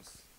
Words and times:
Vamos. 0.00 0.29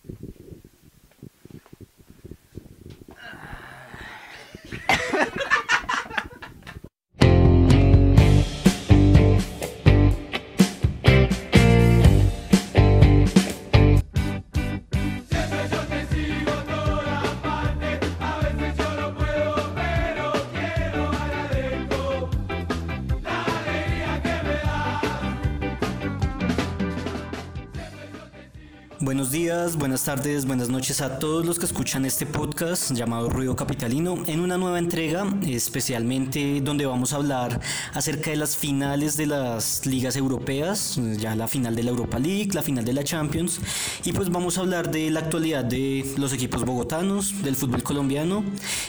Días, 29.32 29.78
buenas 29.78 30.04
tardes, 30.04 30.46
buenas 30.46 30.68
noches 30.68 31.00
a 31.00 31.18
todos 31.18 31.46
los 31.46 31.58
que 31.58 31.66
escuchan 31.66 32.04
este 32.04 32.26
podcast 32.26 32.92
llamado 32.92 33.30
Ruido 33.30 33.56
Capitalino 33.56 34.22
en 34.28 34.42
una 34.42 34.58
nueva 34.58 34.78
entrega, 34.78 35.26
especialmente 35.48 36.60
donde 36.60 36.86
vamos 36.86 37.14
a 37.14 37.16
hablar 37.16 37.62
acerca 37.94 38.32
de 38.32 38.36
las 38.36 38.58
finales 38.58 39.16
de 39.16 39.28
las 39.28 39.86
ligas 39.86 40.18
europeas, 40.18 41.00
ya 41.18 41.34
la 41.38 41.48
final 41.48 41.78
de 41.78 41.84
la 41.84 41.92
Europa 41.92 42.20
League, 42.20 42.50
la 42.54 42.62
final 42.62 42.84
de 42.84 42.92
la 42.92 43.06
Champions, 43.06 43.62
y 44.04 44.12
pues 44.12 44.30
vamos 44.30 44.58
a 44.58 44.62
hablar 44.62 44.92
de 44.92 45.10
la 45.10 45.22
actualidad 45.22 45.64
de 45.64 46.14
los 46.18 46.34
equipos 46.34 46.66
bogotanos, 46.66 47.42
del 47.42 47.56
fútbol 47.56 47.84
colombiano, 47.84 48.44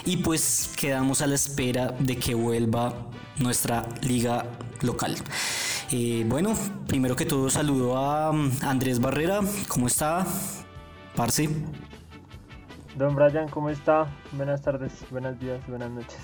y 0.04 0.16
pues 0.16 0.70
quedamos 0.76 1.22
a 1.22 1.28
la 1.28 1.36
espera 1.36 1.94
de 2.00 2.16
que 2.16 2.34
vuelva 2.34 2.96
nuestra 3.38 3.88
liga 4.00 4.44
local. 4.80 5.16
Eh, 5.94 6.24
bueno, 6.26 6.54
primero 6.86 7.14
que 7.14 7.26
todo 7.26 7.50
saludo 7.50 7.98
a 7.98 8.30
um, 8.30 8.50
Andrés 8.62 8.98
Barrera, 8.98 9.40
¿cómo 9.68 9.88
está? 9.88 10.24
Parce. 11.14 11.50
Don 12.96 13.14
Brian, 13.14 13.46
¿cómo 13.50 13.68
está? 13.68 14.06
Buenas 14.32 14.62
tardes, 14.62 15.04
buenos 15.10 15.38
días, 15.38 15.60
buenas 15.68 15.90
noches. 15.90 16.16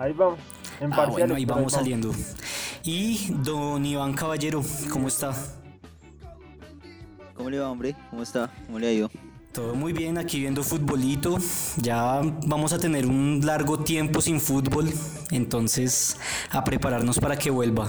Ahí 0.00 0.12
vamos, 0.14 0.40
en 0.80 0.92
ah, 0.92 1.06
bueno, 1.06 1.36
ahí 1.36 1.44
vamos 1.44 1.72
saliendo. 1.72 2.12
Y 2.82 3.32
don 3.34 3.86
Iván 3.86 4.14
Caballero, 4.14 4.62
¿cómo 4.90 5.06
está? 5.06 5.32
¿Cómo 7.34 7.50
le 7.50 7.60
va, 7.60 7.70
hombre? 7.70 7.94
¿Cómo 8.10 8.24
está? 8.24 8.50
¿Cómo 8.66 8.80
le 8.80 8.88
ha 8.88 8.92
ido? 8.92 9.10
Todo 9.58 9.74
muy 9.74 9.92
bien, 9.92 10.18
aquí 10.18 10.38
viendo 10.38 10.62
futbolito. 10.62 11.36
Ya 11.78 12.20
vamos 12.46 12.72
a 12.72 12.78
tener 12.78 13.04
un 13.04 13.40
largo 13.42 13.80
tiempo 13.80 14.20
sin 14.20 14.40
fútbol, 14.40 14.88
entonces 15.32 16.16
a 16.52 16.62
prepararnos 16.62 17.18
para 17.18 17.36
que 17.36 17.50
vuelva. 17.50 17.88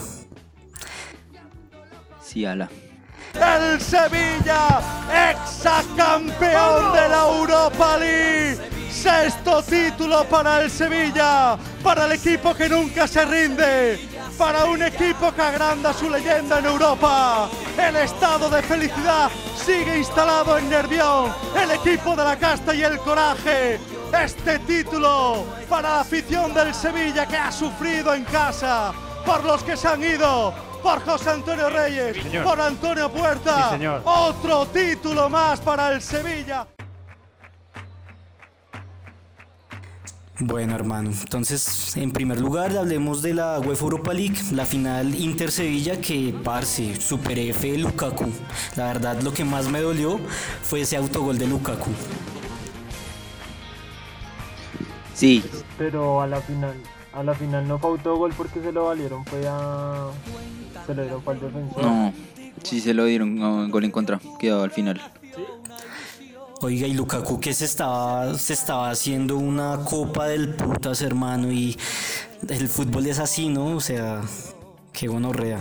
Sí, 2.23 2.43
ala. 2.43 2.67
El 3.35 3.79
Sevilla, 3.79 4.81
ex 5.29 5.61
campeón 5.95 6.91
de 6.91 7.07
la 7.07 7.27
Europa 7.37 7.97
League. 7.99 8.57
Sexto 8.89 9.61
título 9.61 10.23
para 10.23 10.63
el 10.63 10.71
Sevilla, 10.71 11.55
para 11.83 12.07
el 12.07 12.13
equipo 12.13 12.55
que 12.55 12.67
nunca 12.67 13.07
se 13.07 13.23
rinde, 13.25 13.99
para 14.39 14.65
un 14.65 14.81
equipo 14.81 15.31
que 15.31 15.41
agranda 15.43 15.93
su 15.93 16.09
leyenda 16.09 16.57
en 16.57 16.65
Europa. 16.65 17.47
El 17.77 17.95
estado 17.97 18.49
de 18.49 18.63
felicidad 18.63 19.29
sigue 19.69 19.99
instalado 19.99 20.57
en 20.57 20.67
Nervión, 20.67 21.31
el 21.55 21.69
equipo 21.69 22.15
de 22.15 22.23
la 22.23 22.35
casta 22.39 22.73
y 22.73 22.81
el 22.81 22.97
coraje. 23.01 23.79
Este 24.11 24.57
título 24.59 25.45
para 25.69 25.89
la 25.89 25.99
afición 25.99 26.55
del 26.55 26.73
Sevilla 26.73 27.27
que 27.27 27.37
ha 27.37 27.51
sufrido 27.51 28.15
en 28.15 28.23
casa, 28.23 28.91
por 29.23 29.43
los 29.43 29.61
que 29.61 29.77
se 29.77 29.87
han 29.87 30.03
ido, 30.03 30.51
por 30.81 31.05
José 31.05 31.29
Antonio 31.29 31.69
Reyes, 31.69 32.17
por 32.43 32.59
Antonio 32.59 33.11
Puerta. 33.11 33.77
Otro 34.05 34.65
título 34.65 35.29
más 35.29 35.59
para 35.59 35.91
el 35.91 36.01
Sevilla. 36.01 36.65
Bueno, 40.41 40.73
hermano, 40.73 41.11
entonces 41.11 41.97
en 41.97 42.11
primer 42.11 42.39
lugar 42.39 42.75
hablemos 42.77 43.21
de 43.21 43.33
la 43.33 43.59
UEFA 43.59 43.83
Europa 43.83 44.13
League, 44.13 44.37
la 44.53 44.65
final 44.65 45.13
Inter-Sevilla 45.13 45.99
que, 45.99 46.33
parce, 46.43 46.95
super 46.95 47.37
F 47.37 47.69
de 47.69 47.77
Lukaku. 47.77 48.27
La 48.77 48.85
verdad, 48.85 49.21
lo 49.21 49.33
que 49.33 49.43
más 49.43 49.67
me 49.67 49.81
dolió 49.81 50.17
fue 50.63 50.81
ese 50.81 50.95
autogol 50.95 51.37
de 51.37 51.45
Lukaku. 51.45 51.89
Sí. 55.13 55.43
Pero 55.77 56.21
a 56.21 56.27
la 56.27 56.39
final, 56.39 56.75
a 57.11 57.21
la 57.21 57.33
final 57.33 57.67
no 57.67 57.77
fue 57.77 57.89
autogol 57.89 58.33
porque 58.37 58.61
se 58.61 58.71
lo 58.71 58.85
valieron, 58.85 59.25
fue 59.25 59.45
a... 59.45 60.07
se 60.85 60.95
lo 60.95 61.01
dieron 61.01 61.21
para 61.21 61.37
el 61.37 61.45
defensor. 61.45 61.83
No, 61.83 62.13
sí 62.63 62.79
se 62.79 62.93
lo 62.93 63.03
dieron 63.03 63.69
gol 63.69 63.83
en 63.83 63.91
contra, 63.91 64.21
quedó 64.39 64.63
al 64.63 64.71
final. 64.71 65.01
Oiga, 66.61 66.87
y 66.87 66.93
Lukaku 66.93 67.39
que 67.39 67.53
se 67.53 67.63
estaba, 67.63 68.37
se 68.37 68.51
estaba 68.51 68.89
haciendo 68.89 69.37
una 69.37 69.79
copa 69.85 70.27
del 70.27 70.53
putas, 70.55 71.01
hermano, 71.01 71.53
y 71.53 71.77
el 72.49 72.67
fútbol 72.67 73.07
es 73.07 73.19
así, 73.19 73.47
¿no? 73.47 73.77
O 73.77 73.79
sea, 73.79 74.21
qué 74.91 75.07
gonorrea. 75.07 75.59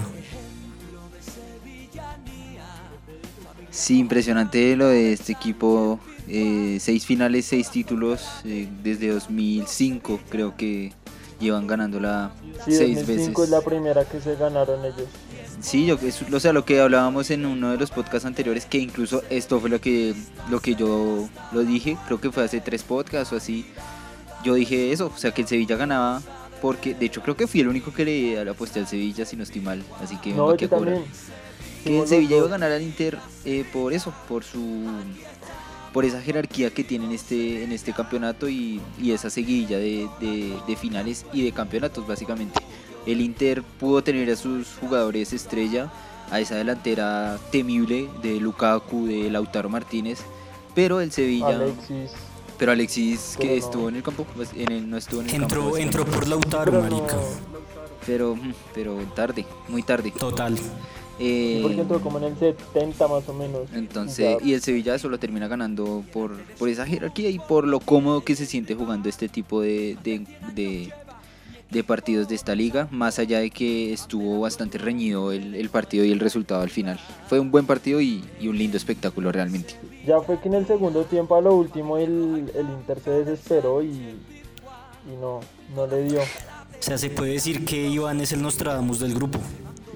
Sí, 3.70 3.98
impresionante 3.98 4.74
lo 4.74 4.88
de 4.88 5.12
este 5.12 5.32
equipo. 5.32 6.00
Eh, 6.26 6.78
seis 6.80 7.06
finales, 7.06 7.46
seis 7.46 7.70
títulos 7.70 8.26
eh, 8.44 8.68
desde 8.82 9.08
2005, 9.08 10.18
creo 10.28 10.56
que 10.56 10.92
llevan 11.38 11.66
ganándola 11.68 12.32
sí, 12.64 12.74
seis 12.74 12.98
2005 12.98 13.44
es 13.44 13.50
la 13.50 13.60
primera 13.60 14.04
que 14.04 14.20
se 14.20 14.34
ganaron 14.34 14.84
ellos. 14.84 15.06
Sí, 15.60 15.86
yo, 15.86 15.98
o 16.32 16.40
sea, 16.40 16.52
lo 16.52 16.64
que 16.64 16.80
hablábamos 16.80 17.30
en 17.30 17.44
uno 17.44 17.72
de 17.72 17.78
los 17.78 17.90
podcasts 17.90 18.24
anteriores, 18.26 18.66
que 18.66 18.78
incluso 18.78 19.22
esto 19.28 19.60
fue 19.60 19.68
lo 19.68 19.80
que, 19.80 20.14
lo 20.50 20.60
que 20.60 20.74
yo 20.74 21.28
lo 21.52 21.64
dije, 21.64 21.96
creo 22.06 22.20
que 22.20 22.30
fue 22.30 22.44
hace 22.44 22.60
tres 22.60 22.82
podcasts 22.82 23.32
o 23.32 23.36
así. 23.36 23.66
Yo 24.44 24.54
dije 24.54 24.92
eso, 24.92 25.12
o 25.14 25.18
sea, 25.18 25.32
que 25.32 25.42
el 25.42 25.48
Sevilla 25.48 25.76
ganaba 25.76 26.22
porque, 26.62 26.94
de 26.94 27.06
hecho, 27.06 27.22
creo 27.22 27.36
que 27.36 27.46
fui 27.46 27.60
el 27.60 27.68
único 27.68 27.92
que 27.92 28.04
le 28.04 28.48
aposté 28.48 28.80
al 28.80 28.86
Sevilla, 28.86 29.24
si 29.24 29.36
no 29.36 29.42
estoy 29.42 29.60
mal, 29.60 29.82
así 30.02 30.16
que 30.16 30.32
no, 30.32 30.48
me 30.48 30.68
también. 30.68 31.04
Que 31.82 32.00
el 32.00 32.08
Sevilla 32.08 32.36
iba 32.36 32.46
a 32.46 32.50
ganar 32.50 32.72
al 32.72 32.82
Inter 32.82 33.18
eh, 33.44 33.64
por 33.72 33.92
eso, 33.92 34.12
por 34.28 34.44
su 34.44 34.86
por 35.92 36.04
esa 36.04 36.20
jerarquía 36.20 36.70
que 36.70 36.84
tiene 36.84 37.06
en 37.06 37.12
este, 37.12 37.64
en 37.64 37.72
este 37.72 37.92
campeonato 37.92 38.48
y, 38.48 38.80
esa 39.02 39.30
seguidilla 39.30 39.78
de, 39.78 40.06
de 40.20 40.76
finales 40.76 41.24
y 41.32 41.42
de 41.42 41.50
campeonatos, 41.50 42.06
básicamente. 42.06 42.60
El 43.06 43.20
Inter 43.20 43.62
pudo 43.62 44.02
tener 44.02 44.30
a 44.30 44.36
sus 44.36 44.68
jugadores 44.80 45.32
estrella, 45.32 45.90
a 46.30 46.40
esa 46.40 46.56
delantera 46.56 47.38
temible 47.50 48.08
de 48.22 48.40
Lukaku, 48.40 49.06
de 49.06 49.30
Lautaro 49.30 49.68
Martínez, 49.68 50.20
pero 50.74 51.00
el 51.00 51.12
Sevilla... 51.12 51.48
Alexis. 51.48 52.12
Pero 52.58 52.72
Alexis 52.72 53.36
que 53.38 53.56
estuvo 53.56 53.88
en 53.88 53.96
el 53.96 54.02
campo, 54.02 54.26
pues, 54.34 54.50
en 54.52 54.72
el, 54.72 54.90
no 54.90 54.96
estuvo 54.96 55.20
en 55.20 55.28
el 55.28 55.42
entró, 55.42 55.62
campo. 55.62 55.76
Entró 55.76 56.04
por 56.04 56.26
Lautaro, 56.26 56.82
marica. 56.82 57.16
Pero, 58.04 58.36
pero 58.74 58.96
tarde, 59.14 59.46
muy 59.68 59.84
tarde. 59.84 60.10
Total. 60.10 60.58
Eh, 61.20 61.60
porque 61.62 61.80
entró 61.80 62.00
como 62.00 62.18
en 62.18 62.24
el 62.24 62.38
70 62.38 63.08
más 63.08 63.28
o 63.28 63.32
menos. 63.32 63.62
Entonces, 63.72 64.38
y 64.42 64.54
el 64.54 64.62
Sevilla 64.62 64.94
eso 64.94 65.08
lo 65.08 65.18
termina 65.18 65.48
ganando 65.48 66.04
por, 66.12 66.36
por 66.58 66.68
esa 66.68 66.86
jerarquía 66.86 67.30
y 67.30 67.38
por 67.38 67.66
lo 67.66 67.80
cómodo 67.80 68.22
que 68.22 68.36
se 68.36 68.46
siente 68.46 68.74
jugando 68.74 69.08
este 69.08 69.28
tipo 69.28 69.60
de, 69.60 69.96
de 70.02 70.26
de 70.54 70.92
partidos 71.86 72.28
de 72.28 72.34
esta 72.34 72.54
liga, 72.54 72.88
más 72.90 73.18
allá 73.18 73.40
de 73.40 73.50
que 73.50 73.92
estuvo 73.92 74.40
bastante 74.40 74.78
reñido 74.78 75.32
el, 75.32 75.68
partido 75.70 76.04
y 76.04 76.12
el 76.12 76.20
resultado 76.20 76.62
al 76.62 76.70
final. 76.70 76.98
Fue 77.28 77.38
un 77.38 77.50
buen 77.50 77.66
partido 77.66 78.00
y, 78.00 78.24
un 78.42 78.56
lindo 78.56 78.76
espectáculo 78.76 79.30
realmente. 79.32 79.74
Ya 80.06 80.20
fue 80.20 80.40
que 80.40 80.48
en 80.48 80.54
el 80.54 80.66
segundo 80.66 81.04
tiempo 81.04 81.36
a 81.36 81.40
lo 81.40 81.54
último 81.54 81.98
el, 81.98 82.50
el 82.54 82.66
Inter 82.70 82.98
se 83.00 83.10
desesperó 83.10 83.82
y, 83.82 83.88
y 83.88 85.16
no, 85.20 85.40
no 85.74 85.86
le 85.86 86.04
dio. 86.04 86.20
O 86.20 86.82
sea, 86.82 86.96
se 86.96 87.10
puede 87.10 87.32
decir 87.32 87.64
que 87.64 87.88
Iván 87.88 88.20
es 88.20 88.32
el 88.32 88.40
Nostradamus 88.40 89.00
del 89.00 89.14
grupo. 89.14 89.38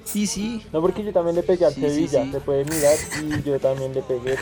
Sí, 0.03 0.27
sí. 0.27 0.61
No, 0.71 0.81
porque 0.81 1.03
yo 1.03 1.13
también 1.13 1.35
le 1.35 1.43
pegué 1.43 1.65
al 1.65 1.73
Sevilla, 1.73 2.29
se 2.29 2.39
puede 2.41 2.65
mirar, 2.65 2.97
y 3.23 3.41
yo 3.43 3.59
también 3.59 3.93
le 3.93 4.01
pegué, 4.01 4.35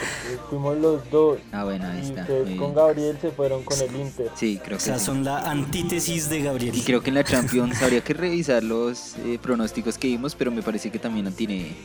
fuimos 0.50 0.78
los 0.78 1.10
dos. 1.12 1.40
Ah, 1.52 1.64
bueno, 1.64 1.86
ahí 1.88 2.02
está. 2.02 2.22
Ustedes 2.22 2.58
con 2.58 2.74
Gabriel 2.74 3.18
se 3.22 3.32
fueron 3.32 3.64
con 3.64 3.80
el 3.80 3.96
Inter. 3.96 4.30
Sí, 4.36 4.58
creo 4.58 4.78
que 4.78 4.84
O 4.84 4.86
sea, 4.86 5.00
son 5.00 5.24
la 5.24 5.40
antítesis 5.40 6.30
de 6.30 6.42
Gabriel. 6.42 6.76
Y 6.76 6.82
creo 6.82 7.02
que 7.02 7.10
en 7.10 7.16
la 7.16 7.24
Champions 7.24 7.82
habría 7.82 8.02
que 8.02 8.14
revisar 8.14 8.64
los 8.64 9.16
eh, 9.18 9.40
pronósticos 9.42 9.98
que 9.98 10.08
vimos, 10.08 10.36
pero 10.36 10.52
me 10.52 10.64
parece 10.64 10.90
que 10.92 11.00
también 11.00 11.32
tiene 11.34 11.76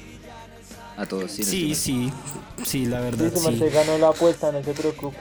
a 0.96 1.06
todos. 1.06 1.31
Sí, 1.31 1.75
sí, 1.75 2.11
sí, 2.64 2.87
la 2.87 3.00
verdad. 3.00 3.31
Sí, 3.34 3.58
se 3.58 3.70
ganó 3.70 3.99
la 3.99 4.08
apuesta, 4.08 4.50
no 4.50 4.62
se 4.62 4.72
preocupe. 4.72 5.17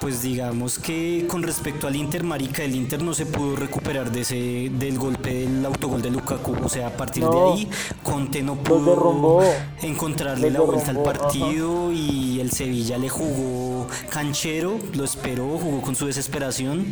Pues 0.00 0.22
digamos 0.22 0.78
que 0.78 1.26
con 1.28 1.42
respecto 1.42 1.88
al 1.88 1.96
Inter, 1.96 2.22
marica, 2.22 2.62
el 2.62 2.74
Inter 2.76 3.02
no 3.02 3.14
se 3.14 3.26
pudo 3.26 3.56
recuperar 3.56 4.12
de 4.12 4.20
ese 4.20 4.70
del 4.72 4.96
golpe 4.96 5.34
del 5.34 5.64
autogol 5.66 6.02
de 6.02 6.10
Lukaku. 6.10 6.56
O 6.62 6.68
sea, 6.68 6.88
a 6.88 6.96
partir 6.96 7.24
de 7.24 7.40
ahí, 7.40 7.68
Conte 8.02 8.42
no 8.42 8.54
pudo 8.56 9.42
encontrarle 9.82 10.50
la 10.50 10.60
vuelta 10.60 10.90
al 10.90 11.02
partido 11.02 11.92
y 11.92 12.40
el 12.40 12.52
Sevilla 12.52 12.96
le 12.96 13.08
jugó 13.08 13.88
canchero, 14.10 14.78
lo 14.94 15.04
esperó, 15.04 15.58
jugó 15.58 15.82
con 15.82 15.96
su 15.96 16.06
desesperación 16.06 16.86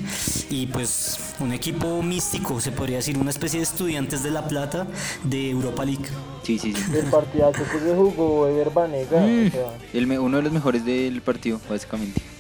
y 0.51 0.67
pues 0.67 1.19
un 1.39 1.53
equipo 1.53 2.03
místico, 2.03 2.61
se 2.61 2.73
podría 2.73 2.97
decir, 2.97 3.19
una 3.19 3.31
especie 3.31 3.61
de 3.61 3.65
estudiantes 3.65 4.23
de 4.23 4.31
La 4.31 4.49
Plata 4.49 4.87
de 5.23 5.51
Europa 5.51 5.85
League. 5.85 6.07
Sí, 6.43 6.59
sí, 6.59 6.73
sí. 6.73 6.97
El 6.97 7.07
partidazo 7.07 7.63
que 7.71 7.79
se 7.79 7.95
jugó 7.95 8.47
Ever 8.47 8.71
Banega. 8.71 9.21
Mm. 9.21 9.47
O 9.47 9.51
sea, 9.51 10.21
uno 10.21 10.37
de 10.37 10.43
los 10.43 10.53
mejores 10.53 10.85
del 10.85 11.21
partido, 11.23 11.61
básicamente. 11.69 12.36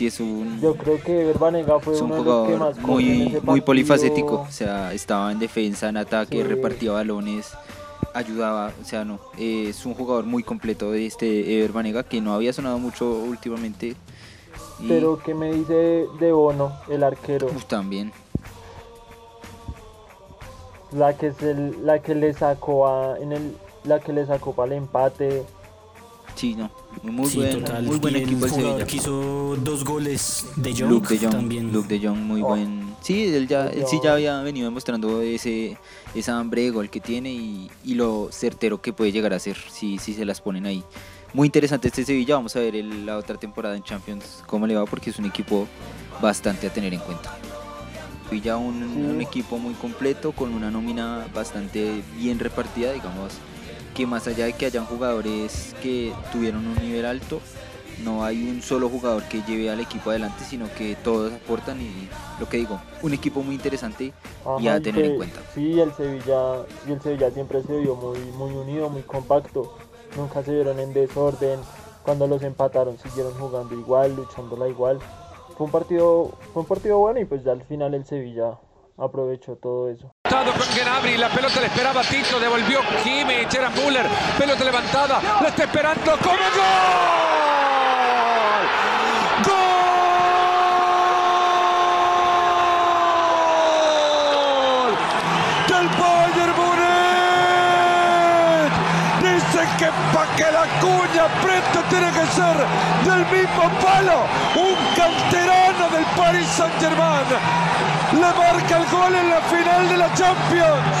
Sí, 0.00 0.06
es 0.06 0.18
un, 0.18 0.58
yo 0.62 0.74
creo 0.76 0.98
que 1.02 1.20
Ever 1.20 1.36
Banega 1.38 1.78
fue 1.78 1.92
es 1.92 2.00
un 2.00 2.12
uno 2.12 2.22
de 2.22 2.24
los 2.24 2.46
que 2.46 2.52
jugador 2.54 2.74
más 2.74 2.82
muy, 2.86 3.38
muy 3.42 3.60
polifacético. 3.60 4.46
O 4.48 4.50
sea, 4.50 4.94
estaba 4.94 5.30
en 5.30 5.38
defensa, 5.38 5.90
en 5.90 5.98
ataque, 5.98 6.36
Sí. 6.38 6.42
repartía 6.42 6.92
balones, 6.92 7.52
ayudaba. 8.14 8.72
O 8.80 8.84
sea, 8.86 9.04
no. 9.04 9.20
eh, 9.36 9.66
es 9.68 9.84
un 9.84 9.92
jugador 9.92 10.24
muy 10.24 10.42
completo 10.42 10.90
de 10.90 11.04
este 11.04 11.58
Ever 11.58 11.72
Banega 11.72 12.02
que 12.02 12.22
no 12.22 12.32
había 12.32 12.50
sonado 12.54 12.78
mucho 12.78 13.10
últimamente. 13.12 13.94
Y 14.78 14.88
Pero 14.88 15.18
¿qué 15.22 15.34
me 15.34 15.52
dice 15.52 16.06
de 16.18 16.32
Bono, 16.32 16.72
el 16.88 17.02
arquero? 17.02 17.48
uf, 17.48 17.66
también. 17.66 18.10
La 20.92 21.14
que 21.14 21.30
se, 21.32 21.54
la 21.54 21.98
que 21.98 22.14
le 22.14 22.32
sacó 22.32 22.88
a, 22.88 23.18
en 23.18 23.32
el, 23.32 23.54
la 23.84 24.00
que 24.00 24.14
le 24.14 24.24
sacó 24.24 24.54
para 24.54 24.72
el 24.72 24.78
empate. 24.78 25.44
Sí, 26.36 26.54
no. 26.54 26.70
Muy 27.02 27.26
sí, 27.30 27.38
buen, 27.38 27.60
total. 27.64 27.82
muy 27.84 27.96
buen 27.98 28.16
equipo 28.16 28.44
el 28.44 28.50
Sevilla. 28.52 28.86
que 28.86 28.96
hizo 28.96 29.56
dos 29.62 29.84
goles 29.84 30.46
de 30.56 30.72
Jong, 30.74 30.90
Luke 30.90 31.14
de 31.14 31.20
Jong, 31.26 31.30
también. 31.32 31.72
Luke 31.72 31.88
de 31.98 32.06
Jong, 32.06 32.18
muy 32.18 32.42
Oh. 32.42 32.48
buen. 32.48 32.90
Sí, 33.00 33.24
él 33.34 33.48
ya, 33.48 33.66
él 33.68 33.84
sí 33.88 33.98
ya 34.04 34.12
había 34.12 34.42
venido 34.42 34.66
demostrando 34.66 35.22
ese, 35.22 35.78
esa 36.14 36.38
hambre 36.38 36.62
de 36.62 36.70
gol 36.70 36.90
que 36.90 37.00
tiene 37.00 37.32
y, 37.32 37.70
y 37.84 37.94
lo 37.94 38.28
certero 38.30 38.82
que 38.82 38.92
puede 38.92 39.10
llegar 39.12 39.32
a 39.32 39.38
ser 39.38 39.56
si, 39.70 39.96
si 39.96 40.12
se 40.12 40.26
las 40.26 40.42
ponen 40.42 40.66
ahí. 40.66 40.84
Muy 41.32 41.46
interesante 41.46 41.88
este 41.88 42.04
Sevilla, 42.04 42.34
vamos 42.34 42.54
a 42.56 42.60
ver 42.60 42.76
el- 42.76 43.06
la 43.06 43.16
otra 43.16 43.36
temporada 43.38 43.74
en 43.76 43.82
Champions 43.82 44.42
cómo 44.46 44.66
le 44.66 44.74
va 44.76 44.84
porque 44.84 45.08
es 45.10 45.18
un 45.18 45.24
equipo 45.24 45.66
bastante 46.20 46.66
a 46.66 46.72
tener 46.72 46.92
en 46.92 47.00
cuenta. 47.00 47.34
Sevilla 48.28 48.58
un, 48.58 48.74
Sí. 48.94 49.00
un 49.00 49.20
equipo 49.22 49.56
muy 49.58 49.72
completo 49.74 50.32
con 50.32 50.52
una 50.52 50.70
nómina 50.70 51.26
bastante 51.34 52.02
bien 52.18 52.38
repartida, 52.38 52.92
digamos 52.92 53.32
que 54.00 54.06
más 54.06 54.26
allá 54.26 54.46
de 54.46 54.54
que 54.54 54.64
hayan 54.64 54.86
jugadores 54.86 55.74
que 55.82 56.14
tuvieron 56.32 56.66
un 56.66 56.74
nivel 56.76 57.04
alto, 57.04 57.38
no 58.02 58.24
hay 58.24 58.48
un 58.48 58.62
solo 58.62 58.88
jugador 58.88 59.22
que 59.24 59.42
lleve 59.42 59.68
al 59.68 59.78
equipo 59.78 60.08
adelante, 60.08 60.42
sino 60.48 60.72
que 60.74 60.96
todos 61.04 61.30
aportan 61.34 61.82
y 61.82 62.08
lo 62.38 62.48
que 62.48 62.56
digo, 62.56 62.80
un 63.02 63.12
equipo 63.12 63.42
muy 63.42 63.56
interesante 63.56 64.14
y 64.58 64.68
a 64.68 64.80
tener 64.80 65.04
en 65.04 65.10
que- 65.10 65.16
cuenta. 65.18 65.40
Sí, 65.54 65.78
el 65.78 65.92
Sevilla, 65.92 66.64
y 66.88 66.92
el 66.92 67.02
Sevilla 67.02 67.30
siempre 67.30 67.62
se 67.62 67.76
vio 67.76 67.94
muy, 67.94 68.18
muy 68.38 68.54
unido, 68.54 68.88
muy 68.88 69.02
compacto. 69.02 69.76
Nunca 70.16 70.42
se 70.42 70.54
vieron 70.54 70.78
en 70.80 70.94
desorden. 70.94 71.60
Cuando 72.02 72.26
los 72.26 72.42
empataron 72.42 72.96
siguieron 72.98 73.34
jugando 73.34 73.74
igual, 73.74 74.16
luchándola 74.16 74.66
igual. 74.66 74.98
Fue 75.58 75.66
un 75.66 75.72
partido, 75.72 76.30
fue 76.54 76.62
un 76.62 76.68
partido 76.68 76.96
bueno 76.96 77.20
y 77.20 77.26
pues 77.26 77.44
ya 77.44 77.52
al 77.52 77.62
final 77.64 77.92
el 77.92 78.06
Sevilla 78.06 78.58
aprovechó 78.96 79.56
todo 79.56 79.90
eso. 79.90 80.10
Con 80.30 80.44
Gnabry, 80.46 81.16
la 81.16 81.28
pelota 81.28 81.60
le 81.60 81.66
esperaba 81.66 82.02
Tito, 82.02 82.38
devolvió 82.38 82.82
Kimmich, 83.02 83.52
era 83.52 83.68
Müller, 83.70 84.06
pelota 84.38 84.62
levantada, 84.64 85.20
la 85.40 85.48
está 85.48 85.64
esperando, 85.64 86.16
¡como 86.18 86.36
gol! 86.36 86.40
¡Gol! 89.44 89.80
Que 99.78 99.90
pa' 100.12 100.26
que 100.36 100.44
la 100.44 100.66
cuña 100.80 101.26
preta 101.42 101.82
tiene 101.88 102.10
que 102.12 102.26
ser 102.26 102.56
del 103.04 103.26
mismo 103.32 103.68
palo, 103.80 104.26
un 104.54 104.76
canterano 104.94 105.88
del 105.88 106.04
Paris 106.16 106.46
Saint-Germain 106.48 107.26
le 108.12 108.20
marca 108.20 108.78
el 108.78 108.90
gol 108.90 109.14
en 109.14 109.30
la 109.30 109.40
final 109.40 109.88
de 109.88 109.96
la 109.96 110.14
Champions. 110.14 110.96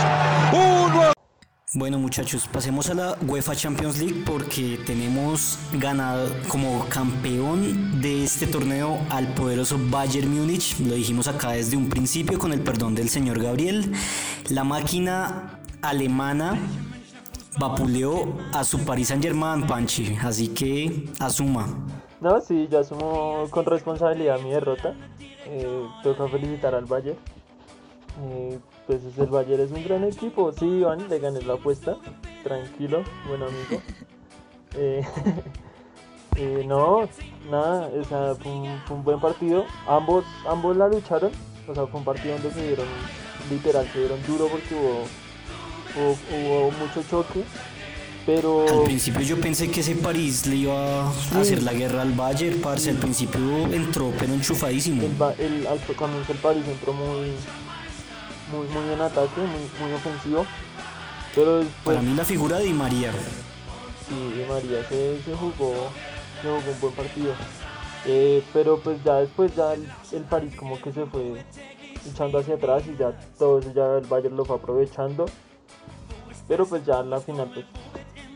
Uno 0.52 1.12
Bueno 1.74 1.98
muchachos, 1.98 2.48
pasemos 2.52 2.88
a 2.90 2.94
la 2.94 3.16
UEFA 3.26 3.54
Champions 3.56 3.98
League 3.98 4.22
porque 4.24 4.78
tenemos 4.86 5.58
ganado 5.72 6.28
como 6.48 6.84
campeón 6.88 8.00
de 8.00 8.24
este 8.24 8.46
torneo 8.46 8.98
al 9.10 9.26
poderoso 9.34 9.76
Bayern 9.90 10.28
Múnich. 10.28 10.78
Lo 10.80 10.94
dijimos 10.94 11.26
acá 11.26 11.50
desde 11.50 11.76
un 11.76 11.88
principio 11.88 12.38
con 12.38 12.52
el 12.52 12.60
perdón 12.60 12.94
del 12.94 13.08
señor 13.08 13.42
Gabriel. 13.42 13.92
La 14.48 14.64
máquina 14.64 15.60
alemana 15.82 16.58
vapuleó 17.58 18.36
a 18.52 18.62
su 18.64 18.84
Paris 18.84 19.08
Saint 19.08 19.22
Germain, 19.22 19.66
Panchi. 19.66 20.16
Así 20.22 20.48
que 20.48 21.08
asuma. 21.18 21.66
No, 22.20 22.38
sí, 22.40 22.68
yo 22.70 22.80
asumo 22.80 23.46
con 23.50 23.64
responsabilidad 23.64 24.38
mi 24.40 24.50
derrota. 24.50 24.94
Eh, 25.50 25.88
toca 26.04 26.28
felicitar 26.28 26.74
al 26.74 26.84
Bayern. 26.84 27.18
Eh, 28.22 28.58
pues 28.86 29.02
el 29.18 29.26
Bayern 29.26 29.62
es 29.62 29.72
un 29.72 29.82
gran 29.82 30.04
equipo. 30.04 30.52
Sí, 30.52 30.66
Iván, 30.66 31.08
le 31.08 31.18
gané 31.18 31.42
la 31.42 31.54
apuesta. 31.54 31.96
Tranquilo, 32.44 33.02
buen 33.26 33.42
amigo. 33.42 33.82
Eh, 34.76 35.04
no, 36.66 37.08
nada, 37.50 37.90
o 38.00 38.04
sea, 38.04 38.34
fue 38.36 38.52
un, 38.52 39.02
buen 39.04 39.20
partido. 39.20 39.64
Ambos, 39.88 40.24
ambos 40.46 40.76
la 40.76 40.88
lucharon. 40.88 41.32
O 41.66 41.74
sea, 41.74 41.86
fue 41.86 41.98
un 41.98 42.04
partido 42.04 42.34
donde 42.34 42.52
se 42.52 42.66
dieron, 42.66 42.86
literal, 43.50 43.88
se 43.92 43.98
dieron 43.98 44.22
duro 44.26 44.46
porque 44.46 44.74
hubo, 44.74 45.04
hubo 46.00 46.70
mucho 46.72 47.02
choque. 47.08 47.44
Pero 48.26 48.68
Al 48.68 48.84
principio 48.84 49.22
yo 49.22 49.40
pensé 49.40 49.70
que 49.70 49.80
ese 49.80 49.94
París 49.96 50.46
le 50.46 50.56
iba 50.56 51.06
a 51.06 51.10
hacer 51.40 51.62
la 51.62 51.72
guerra 51.72 52.02
al 52.02 52.12
Bayern, 52.12 52.60
parce. 52.60 52.90
Al 52.90 52.96
principio 52.96 53.40
entró 53.72 54.12
pero 54.18 54.34
enchufadísimo. 54.34 55.02
el, 55.02 55.44
el, 55.44 55.66
al- 55.66 55.80
cuando 55.96 56.18
el 56.18 56.38
París 56.38 56.64
entró 56.68 56.92
muy, 56.92 57.30
muy, 58.52 58.66
muy 58.68 58.92
en 58.92 59.00
ataque, 59.00 59.40
muy, 59.40 59.80
muy 59.88 59.92
ofensivo. 59.94 60.46
Pero 61.34 61.58
después, 61.58 61.96
Para 61.96 62.02
mí 62.02 62.14
la 62.14 62.24
figura 62.24 62.58
de 62.58 62.64
Di 62.64 62.72
María. 62.72 63.10
sí, 64.08 64.14
Di 64.36 64.44
María 64.48 64.84
se, 64.88 65.22
se 65.22 65.34
jugó, 65.34 65.72
se 66.42 66.48
jugó 66.48 66.56
un 66.74 66.80
buen 66.80 66.92
partido. 66.94 67.32
Eh, 68.06 68.42
pero 68.52 68.78
pues 68.80 68.98
ya 69.04 69.16
después 69.16 69.54
ya 69.56 69.74
el, 69.74 69.86
el 70.12 70.22
París 70.24 70.54
como 70.56 70.80
que 70.80 70.92
se 70.92 71.04
fue 71.06 71.44
echando 72.10 72.38
hacia 72.38 72.54
atrás 72.54 72.82
y 72.86 72.96
ya 72.98 73.12
todo 73.38 73.58
eso 73.60 73.72
ya 73.74 73.98
el 73.98 74.06
Bayern 74.06 74.36
lo 74.36 74.44
fue 74.44 74.56
aprovechando. 74.56 75.26
Pero 76.48 76.66
pues 76.66 76.84
ya 76.84 77.00
en 77.00 77.10
la 77.10 77.20
final 77.20 77.50
pues 77.54 77.64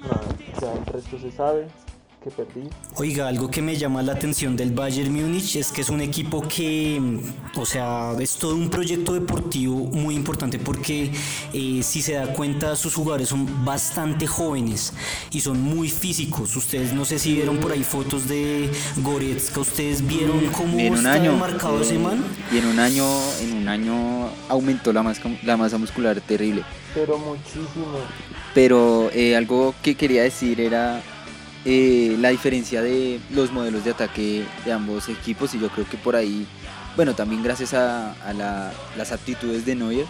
nada, 0.04 0.22
ya 0.60 0.72
el 0.72 0.86
resto 0.86 1.18
se 1.18 1.30
sabe 1.32 1.66
que 2.24 2.30
perdí. 2.30 2.68
Oiga, 2.96 3.28
algo 3.28 3.50
que 3.50 3.60
me 3.60 3.76
llama 3.76 4.02
la 4.02 4.12
atención 4.12 4.56
del 4.56 4.72
Bayern 4.72 5.12
Múnich 5.12 5.56
es 5.56 5.70
que 5.70 5.82
es 5.82 5.90
un 5.90 6.00
equipo 6.00 6.40
que, 6.48 6.98
mm, 6.98 7.58
o 7.60 7.66
sea, 7.66 8.12
es 8.18 8.36
todo 8.36 8.56
un 8.56 8.70
proyecto 8.70 9.12
deportivo 9.12 9.76
muy 9.76 10.14
importante 10.14 10.58
porque 10.58 11.12
eh, 11.52 11.80
si 11.82 12.00
se 12.00 12.14
da 12.14 12.32
cuenta 12.32 12.76
sus 12.76 12.94
jugadores 12.94 13.28
son 13.28 13.64
bastante 13.64 14.26
jóvenes 14.26 14.94
y 15.30 15.40
son 15.40 15.60
muy 15.60 15.90
físicos. 15.90 16.56
Ustedes 16.56 16.94
no 16.94 17.04
sé 17.04 17.18
si 17.18 17.34
vieron 17.34 17.58
por 17.58 17.72
ahí 17.72 17.84
fotos 17.84 18.26
de 18.26 18.70
Goretzka, 19.02 19.60
ustedes 19.60 20.06
vieron 20.06 20.46
cómo 20.46 20.78
en 20.78 20.92
un 20.92 20.98
está 20.98 21.12
año 21.12 21.36
marcado 21.36 21.82
ese 21.82 21.98
man. 21.98 22.24
y 22.50 22.56
en 22.56 22.66
un 22.66 22.78
año 22.78 23.04
en 23.42 23.52
un 23.52 23.68
año 23.68 24.30
aumentó 24.48 24.94
la 24.94 25.02
masa, 25.02 25.20
la 25.42 25.58
masa 25.58 25.76
muscular 25.76 26.18
terrible 26.22 26.64
Pero 26.94 27.18
muchísimo. 27.18 27.98
pero 28.54 29.10
eh, 29.12 29.36
algo 29.36 29.74
que 29.82 29.96
quería 29.96 30.22
decir 30.22 30.60
era 30.60 31.02
eh, 31.64 32.16
la 32.20 32.28
diferencia 32.28 32.82
de 32.82 33.18
los 33.30 33.50
modelos 33.52 33.84
de 33.84 33.90
ataque 33.90 34.44
de 34.64 34.72
ambos 34.72 35.08
equipos 35.08 35.54
y 35.54 35.60
yo 35.60 35.68
creo 35.70 35.88
que 35.88 35.96
por 35.96 36.14
ahí 36.14 36.46
bueno 36.94 37.14
también 37.14 37.42
gracias 37.42 37.74
a, 37.74 38.12
a 38.22 38.32
la- 38.32 38.72
las 38.96 39.10
aptitudes 39.12 39.64
de 39.66 39.74
Neuer 39.74 40.06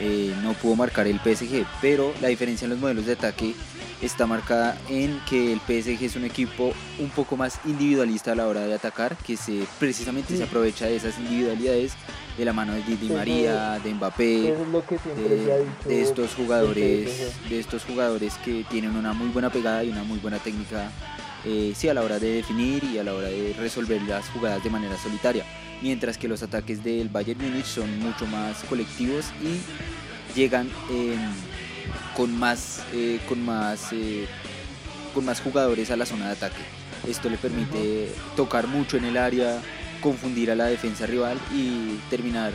eh, 0.00 0.34
no 0.42 0.52
pudo 0.54 0.76
marcar 0.76 1.06
el 1.06 1.20
PSG 1.20 1.64
pero 1.80 2.12
la 2.20 2.28
diferencia 2.28 2.64
en 2.66 2.70
los 2.70 2.78
modelos 2.80 3.06
de 3.06 3.12
ataque 3.12 3.54
está 4.02 4.26
marcada 4.26 4.76
en 4.88 5.18
que 5.28 5.52
el 5.52 5.60
PSG 5.60 6.04
es 6.04 6.16
un 6.16 6.24
equipo 6.24 6.72
un 6.98 7.08
poco 7.10 7.36
más 7.36 7.60
individualista 7.64 8.32
a 8.32 8.34
la 8.34 8.46
hora 8.48 8.66
de 8.66 8.74
atacar, 8.74 9.16
que 9.16 9.36
se 9.36 9.64
precisamente 9.78 10.32
Sí. 10.32 10.38
se 10.38 10.44
aprovecha 10.44 10.86
de 10.86 10.96
esas 10.96 11.16
individualidades 11.18 11.92
de 12.36 12.44
la 12.44 12.52
mano 12.52 12.74
de 12.74 12.82
Di 12.82 13.06
Eso- 13.06 13.14
María, 13.14 13.78
de 13.82 13.94
Mbappé, 13.94 14.48
es 14.50 14.58
de, 15.86 16.02
estos 16.02 16.34
jugadores, 16.34 17.32
de 17.48 17.58
estos 17.60 17.84
jugadores 17.84 18.34
que 18.44 18.64
tienen 18.68 18.96
una 18.96 19.12
muy 19.12 19.28
buena 19.28 19.50
pegada 19.50 19.84
y 19.84 19.88
una 19.90 20.02
muy 20.02 20.18
buena 20.18 20.38
técnica, 20.38 20.90
eh, 21.44 21.72
sí 21.76 21.88
a 21.88 21.94
la 21.94 22.02
hora 22.02 22.18
de 22.18 22.34
definir 22.34 22.82
y 22.84 22.98
a 22.98 23.04
la 23.04 23.14
hora 23.14 23.28
de 23.28 23.54
resolver 23.58 24.02
las 24.02 24.28
jugadas 24.30 24.62
de 24.64 24.70
manera 24.70 24.96
solitaria, 24.98 25.44
mientras 25.82 26.18
que 26.18 26.28
los 26.28 26.42
ataques 26.42 26.82
del 26.82 27.08
Bayern 27.08 27.40
Múnich 27.40 27.66
son 27.66 27.98
mucho 28.00 28.26
más 28.26 28.62
colectivos 28.64 29.26
y 29.42 30.38
llegan 30.38 30.68
eh, 30.90 31.16
con 32.16 32.36
más, 32.38 32.82
eh, 32.92 33.20
con 33.28 33.44
más, 33.44 33.92
eh, 33.92 34.26
con 35.14 35.24
más 35.24 35.40
jugadores 35.40 35.90
a 35.90 35.96
la 35.96 36.06
zona 36.06 36.26
de 36.26 36.32
ataque. 36.32 36.62
Esto 37.08 37.28
le 37.28 37.36
permite 37.36 38.08
tocar 38.36 38.66
mucho 38.66 38.96
en 38.96 39.04
el 39.04 39.16
área, 39.16 39.60
confundir 40.00 40.50
a 40.50 40.54
la 40.54 40.66
defensa 40.66 41.06
rival 41.06 41.38
y 41.52 41.98
terminar 42.08 42.52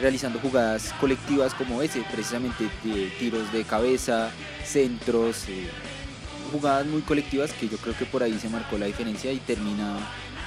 realizando 0.00 0.38
jugadas 0.40 0.92
colectivas 1.00 1.54
como 1.54 1.82
ese, 1.82 2.02
precisamente 2.10 2.64
de 2.82 3.06
tiros 3.18 3.52
de 3.52 3.64
cabeza, 3.64 4.30
centros, 4.64 5.48
eh, 5.48 5.68
jugadas 6.52 6.86
muy 6.86 7.02
colectivas 7.02 7.52
que 7.52 7.68
yo 7.68 7.76
creo 7.78 7.96
que 7.96 8.04
por 8.04 8.22
ahí 8.22 8.38
se 8.38 8.48
marcó 8.48 8.78
la 8.78 8.86
diferencia 8.86 9.32
y 9.32 9.38
termina 9.38 9.96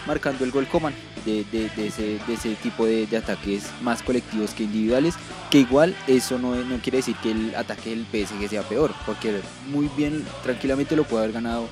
marcando 0.08 0.46
el 0.46 0.52
gol 0.52 0.66
Coman 0.68 0.94
de, 1.26 1.46
ese, 1.78 2.56
tipo 2.56 2.86
de, 2.86 3.08
ataques 3.18 3.70
más 3.82 4.02
colectivos 4.02 4.54
que 4.54 4.64
individuales, 4.64 5.16
que 5.52 5.60
igual 5.60 5.96
eso 6.08 6.40
no, 6.40 6.54
quiere 6.82 7.00
decir 7.00 7.16
que 7.18 7.32
el 7.32 7.54
ataque 7.56 7.90
del 7.90 8.06
PSG 8.06 8.50
sea 8.50 8.64
peor, 8.64 8.94
porque 9.06 9.42
muy 9.68 9.90
bien, 9.96 10.26
tranquilamente 10.42 10.96
lo 10.96 11.04
puede 11.04 11.24
haber 11.24 11.34
ganado 11.34 11.68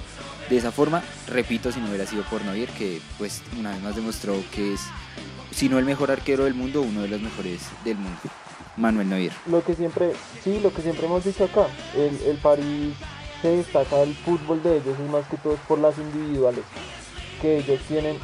de 0.49 0.57
esa 0.57 0.71
forma, 0.71 1.01
repito, 1.27 1.71
si 1.71 1.79
no 1.79 1.87
hubiera 1.87 2.05
sido 2.05 2.23
por 2.23 2.43
Neuer, 2.43 2.69
que 2.69 3.01
pues 3.17 3.41
una 3.57 3.71
vez 3.71 3.81
más 3.81 3.95
demostró 3.95 4.35
que 4.53 4.73
es, 4.73 4.81
si 5.51 5.69
no 5.69 5.79
el 5.79 5.85
mejor 5.85 6.11
arquero 6.11 6.43
del 6.43 6.53
mundo, 6.53 6.81
uno 6.81 7.01
de 7.01 7.07
los 7.07 7.21
mejores 7.21 7.61
del 7.83 7.95
mundo, 7.95 8.19
Manuel 8.75 9.09
Neuer. 9.09 9.31
Lo 9.47 9.63
que 9.63 9.73
siempre, 9.73 10.11
sí, 10.43 10.59
lo 10.61 10.71
que 10.73 10.81
siempre 10.81 11.05
hemos 11.05 11.23
dicho 11.23 11.45
acá, 11.45 11.67
el, 11.95 12.19
el 12.27 12.37
París 12.37 12.93
se 13.41 13.47
destaca 13.47 14.01
el 14.01 14.13
fútbol 14.13 14.61
de 14.61 14.77
ellos 14.77 14.95
y 14.99 15.09
más 15.09 15.25
que 15.27 15.37
todo 15.37 15.55
por 15.67 15.79
las 15.79 15.97
individuales 15.97 16.63
que 17.41 17.57
ellos 17.59 17.79
tienen. 17.87 18.17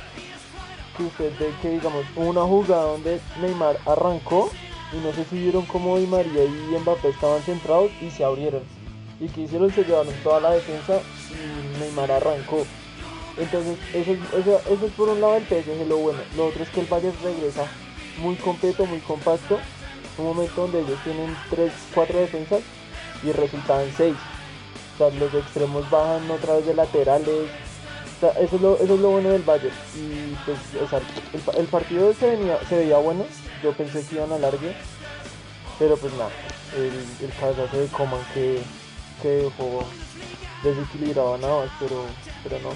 Que 0.98 1.04
usted 1.04 1.32
ve 1.40 1.52
que 1.62 1.70
digamos 1.70 2.06
una 2.16 2.42
jugada 2.44 2.84
donde 2.84 3.20
Neymar 3.42 3.78
arrancó 3.86 4.50
y 4.92 4.98
no 4.98 5.14
sé 5.14 5.24
si 5.30 5.38
vieron 5.40 5.66
cómo 5.66 5.98
Di 5.98 6.06
María 6.06 6.44
y 6.44 6.78
Mbappé 6.82 7.10
estaban 7.10 7.42
centrados 7.44 7.92
y 8.02 8.10
se 8.12 8.24
abrieron. 8.26 8.62
Y 9.20 9.28
que 9.30 9.42
hicieron, 9.42 9.72
se 9.72 9.84
llevaron 9.84 10.14
toda 10.24 10.42
la 10.42 10.52
defensa 10.52 11.00
y 11.30 11.80
Neymar 11.80 12.12
arrancó. 12.12 12.66
Entonces, 13.38 13.78
eso, 13.94 14.12
es- 14.12 14.34
eso, 14.42 14.60
eso 14.70 14.86
es 14.86 14.92
por 14.94 15.08
un 15.10 15.22
lado 15.22 15.38
el 15.38 15.44
PSG, 15.46 15.88
lo 15.88 15.98
bueno. 15.98 16.20
Lo 16.36 16.48
otro 16.48 16.62
es 16.64 16.70
que 16.70 16.82
el 16.82 16.88
Bayern 16.88 17.16
regresa 17.24 17.66
muy 18.18 18.36
completo, 18.36 18.86
muy 18.86 19.00
compacto. 19.00 19.60
Un 20.18 20.26
momento 20.26 20.62
donde 20.64 20.82
ellos 20.82 21.00
tienen 21.06 21.34
3, 21.50 21.72
4 21.96 22.20
defensas 22.20 22.62
y 23.24 23.32
resultaban 23.32 23.88
6. 23.96 24.16
O 24.96 24.98
sea, 24.98 25.10
los 25.20 25.34
extremos 25.34 25.90
bajan 25.90 26.30
otra 26.30 26.56
vez 26.56 26.66
de 26.66 26.74
laterales. 26.74 27.50
Sea, 28.22 28.30
eso 28.40 28.56
es 28.56 28.62
lo, 28.62 28.76
eso 28.78 28.94
es 28.96 29.00
lo 29.02 29.10
bueno 29.10 29.30
del 29.32 29.42
Bayern. 29.42 29.76
Y 29.96 30.36
pues, 30.46 30.58
o 30.82 30.88
sea, 30.88 31.00
el, 31.00 31.60
el 31.60 31.66
partido 31.68 32.14
se, 32.14 32.30
venía, 32.38 32.58
se 32.70 32.78
veía 32.78 32.98
bueno. 32.98 33.26
Yo 33.64 33.74
pensé 33.74 34.06
que 34.06 34.16
iban 34.16 34.32
a 34.32 34.38
largue. 34.40 34.74
Pero 35.80 35.98
pues 35.98 36.14
nada, 36.14 36.30
el, 36.78 37.26
el 37.26 37.34
cabezazo 37.40 37.78
de 37.80 37.88
Coman 37.88 38.22
que, 38.36 38.62
que 39.22 39.28
dejó 39.28 39.84
desequilibrado 40.64 41.34
a 41.36 41.38
Navas, 41.40 41.72
pero, 41.80 42.06
pero 42.44 42.60
no. 42.60 42.70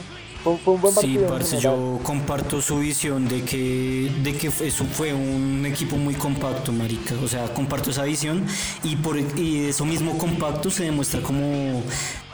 Fue, 0.44 0.58
fue 0.58 0.74
un 0.74 0.82
buen 0.82 0.94
Sí, 0.94 1.18
partido. 1.20 1.28
en 1.28 1.28
parce, 1.28 1.60
yo 1.60 2.00
comparto 2.04 2.62
su 2.62 2.80
visión 2.80 3.28
de 3.28 3.44
que, 3.44 4.12
de 4.24 4.36
que 4.36 4.48
eso 4.48 4.86
fue 4.86 5.14
un 5.14 5.64
equipo 5.68 5.98
muy 5.98 6.16
compacto, 6.16 6.72
marica. 6.72 7.14
O 7.24 7.28
sea, 7.28 7.46
comparto 7.54 7.92
esa 7.92 8.04
visión 8.04 8.46
y 8.84 8.96
por 8.96 9.18
y 9.20 9.68
eso 9.68 9.86
mismo 9.86 10.18
compacto 10.18 10.72
se 10.72 10.86
demuestra 10.86 11.22
como, 11.22 11.84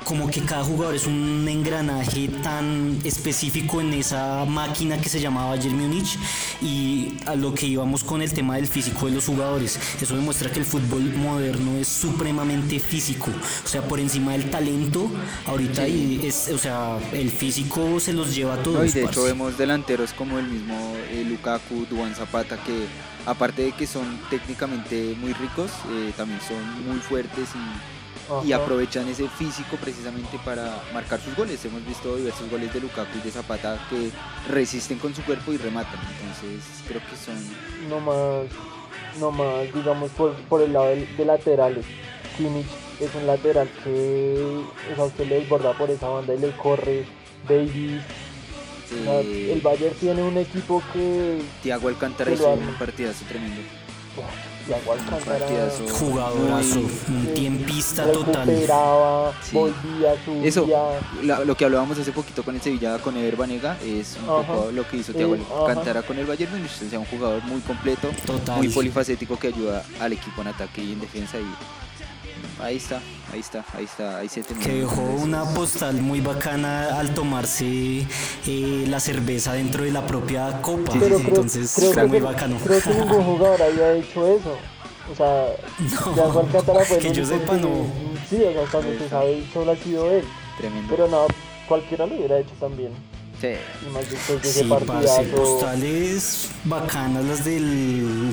como 0.03 0.29
que 0.29 0.41
cada 0.41 0.63
jugador 0.63 0.95
es 0.95 1.05
un 1.05 1.47
engranaje 1.47 2.27
tan 2.43 2.99
específico 3.03 3.81
en 3.81 3.93
esa 3.93 4.45
máquina 4.45 4.99
que 4.99 5.09
se 5.09 5.19
llamaba 5.19 5.51
Bayern 5.51 5.77
Múnich 5.77 6.17
y 6.61 7.13
a 7.25 7.35
lo 7.35 7.53
que 7.53 7.67
íbamos 7.67 8.03
con 8.03 8.21
el 8.21 8.33
tema 8.33 8.55
del 8.55 8.67
físico 8.67 9.05
de 9.05 9.13
los 9.13 9.25
jugadores. 9.25 9.79
Eso 10.01 10.15
demuestra 10.15 10.51
que 10.51 10.59
el 10.59 10.65
fútbol 10.65 11.13
moderno 11.15 11.77
es 11.77 11.87
supremamente 11.87 12.79
físico. 12.79 13.31
O 13.63 13.67
sea, 13.67 13.81
por 13.83 13.99
encima 13.99 14.33
del 14.33 14.49
talento, 14.49 15.09
ahorita 15.45 15.87
y 15.87 16.25
es, 16.25 16.49
o 16.49 16.57
sea, 16.57 16.97
el 17.13 17.29
físico 17.29 17.99
se 17.99 18.13
los 18.13 18.35
lleva 18.35 18.55
a 18.55 18.63
todos. 18.63 18.79
No, 18.79 18.85
y 18.85 18.89
de 18.89 19.03
parce. 19.03 19.19
hecho 19.19 19.23
vemos 19.23 19.57
delanteros 19.57 20.13
como 20.13 20.39
el 20.39 20.47
mismo 20.47 20.95
eh, 21.11 21.25
Lukaku, 21.27 21.85
Duan 21.89 22.15
Zapata, 22.15 22.57
que 22.57 22.87
aparte 23.25 23.63
de 23.63 23.71
que 23.73 23.87
son 23.87 24.19
técnicamente 24.29 25.15
muy 25.19 25.33
ricos, 25.33 25.71
eh, 25.91 26.11
también 26.17 26.39
son 26.41 26.87
muy 26.87 26.99
fuertes 26.99 27.49
y, 27.55 28.00
y 28.43 28.53
aprovechan 28.53 29.07
ese 29.07 29.27
físico 29.27 29.77
precisamente 29.77 30.39
para 30.43 30.81
marcar 30.93 31.19
sus 31.19 31.35
goles. 31.35 31.63
Hemos 31.65 31.85
visto 31.85 32.15
diversos 32.15 32.49
goles 32.49 32.73
de 32.73 32.79
Lukaku 32.79 33.17
y 33.17 33.21
de 33.21 33.31
Zapata 33.31 33.79
que 33.89 34.09
resisten 34.51 34.99
con 34.99 35.13
su 35.13 35.21
cuerpo 35.23 35.51
y 35.53 35.57
rematan. 35.57 35.99
Entonces 36.21 36.63
creo 36.87 37.01
que 37.09 37.15
son... 37.15 37.35
no 37.89 37.99
más, 37.99 38.45
no 39.19 39.31
más, 39.31 39.73
digamos, 39.73 40.11
por, 40.11 40.33
por 40.43 40.61
el 40.61 40.73
lado 40.73 40.87
de, 40.87 41.25
laterales. 41.25 41.85
Kimmich 42.37 42.67
es 42.99 43.13
un 43.15 43.27
lateral 43.27 43.69
que 43.83 44.61
sea, 44.95 45.03
usted 45.03 45.27
le 45.27 45.39
desborda 45.39 45.77
por 45.77 45.89
esa 45.89 46.07
banda 46.07 46.33
y 46.33 46.39
le 46.39 46.51
corre. 46.51 47.05
Davis, 47.47 48.01
eh, 48.91 49.51
el 49.53 49.61
Bayern 49.61 49.95
tiene 49.95 50.21
un 50.21 50.37
equipo 50.37 50.81
que 50.93 51.41
Thiago 51.63 51.87
Alcántara 51.87 52.31
hizo 52.31 52.53
un 52.53 52.75
partidazo 52.75 53.25
tremendo. 53.25 53.61
Partidazo. 54.67 55.87
Jugadorazo, 55.89 56.79
un 56.79 56.89
Sí, 57.27 57.31
tiempista 57.33 58.11
total. 58.11 58.47
Sí. 59.43 59.55
volvía, 59.55 60.13
subía. 60.25 60.43
Eso, 60.47 60.67
la- 61.23 61.39
lo 61.45 61.55
que 61.55 61.65
hablábamos 61.65 61.97
hace 61.99 62.11
poquito 62.11 62.43
con 62.43 62.55
el 62.55 62.61
Sevilla, 62.61 62.97
con 62.99 63.15
Ever 63.17 63.35
Banega, 63.35 63.77
es 63.83 64.17
un 64.23 64.29
Ajá. 64.29 64.47
poco 64.53 64.71
lo 64.71 64.87
que 64.87 64.97
hizo 64.97 65.13
Thiago 65.13 65.35
Eh, 65.35 65.41
ajá. 65.49 65.59
Alcántara 65.67 66.01
con 66.03 66.17
el 66.17 66.25
Bayern 66.25 66.51
Múnich. 66.53 66.71
O 66.85 66.89
sea, 66.89 66.99
un 66.99 67.05
jugador 67.05 67.43
muy 67.43 67.61
completo, 67.61 68.09
Total. 68.25 68.57
muy 68.57 68.69
polifacético 68.69 69.37
que 69.37 69.47
ayuda 69.47 69.83
al 69.99 70.13
equipo 70.13 70.41
en 70.41 70.47
ataque 70.47 70.83
y 70.83 70.93
en 70.93 71.01
defensa. 71.01 71.37
Y 71.37 72.61
ahí 72.63 72.77
está, 72.77 72.99
ahí 73.33 73.39
está, 73.39 73.65
ahí 73.73 73.85
está, 73.85 74.17
ahí 74.17 74.29
se 74.29 74.43
terminó. 74.43 74.67
que 74.67 74.75
dejó 74.81 75.01
una 75.01 75.43
postal 75.53 76.01
muy 76.01 76.21
bacana 76.21 76.99
al 76.99 77.13
tomarse 77.13 78.05
eh, 78.47 78.85
la 78.87 78.99
cerveza 78.99 79.53
dentro 79.53 79.83
de 79.83 79.91
la 79.91 80.05
propia 80.05 80.61
copa. 80.61 80.91
Pero 80.93 81.17
creo, 81.17 81.19
Entonces 81.29 81.73
creo 81.75 81.93
fue 81.93 82.01
que, 82.03 82.07
muy 82.09 82.19
bacano. 82.19 82.57
creo 82.63 82.81
que 82.81 82.89
ningún 82.89 83.23
jugador 83.23 83.61
había 83.61 83.93
hecho 83.93 84.27
eso. 84.27 84.55
O 85.11 85.15
sea, 85.15 85.45
No, 86.05 86.13
Thiago 86.13 86.39
Alcántara 86.41 86.85
fue 86.85 86.97
el 86.97 87.03
que 87.03 87.11
yo 87.13 87.23
único 87.23 87.37
sepa, 87.39 87.55
que- 87.55 87.61
no. 87.61 87.85
Sí, 88.29 88.35
o 88.43 88.51
sea, 88.53 88.63
hasta 88.63 88.77
donde 88.81 88.97
se 88.99 89.09
sabe, 89.09 89.43
solo 89.53 89.71
ha 89.71 89.75
sido 89.75 90.11
él. 90.11 90.23
Tremendo. 90.57 90.87
Pero 90.95 91.07
no, 91.07 91.25
cualquiera 91.67 92.05
lo 92.05 92.15
hubiera 92.15 92.39
hecho 92.39 92.51
también. 92.59 92.91
Sí. 93.41 93.47
Después 94.11 94.43
de 94.43 94.49
Sí, 94.49 94.69
parce, 94.85 95.23
postales 95.23 96.49
bacanas 96.63 97.25
las 97.25 97.43
de 97.43 97.59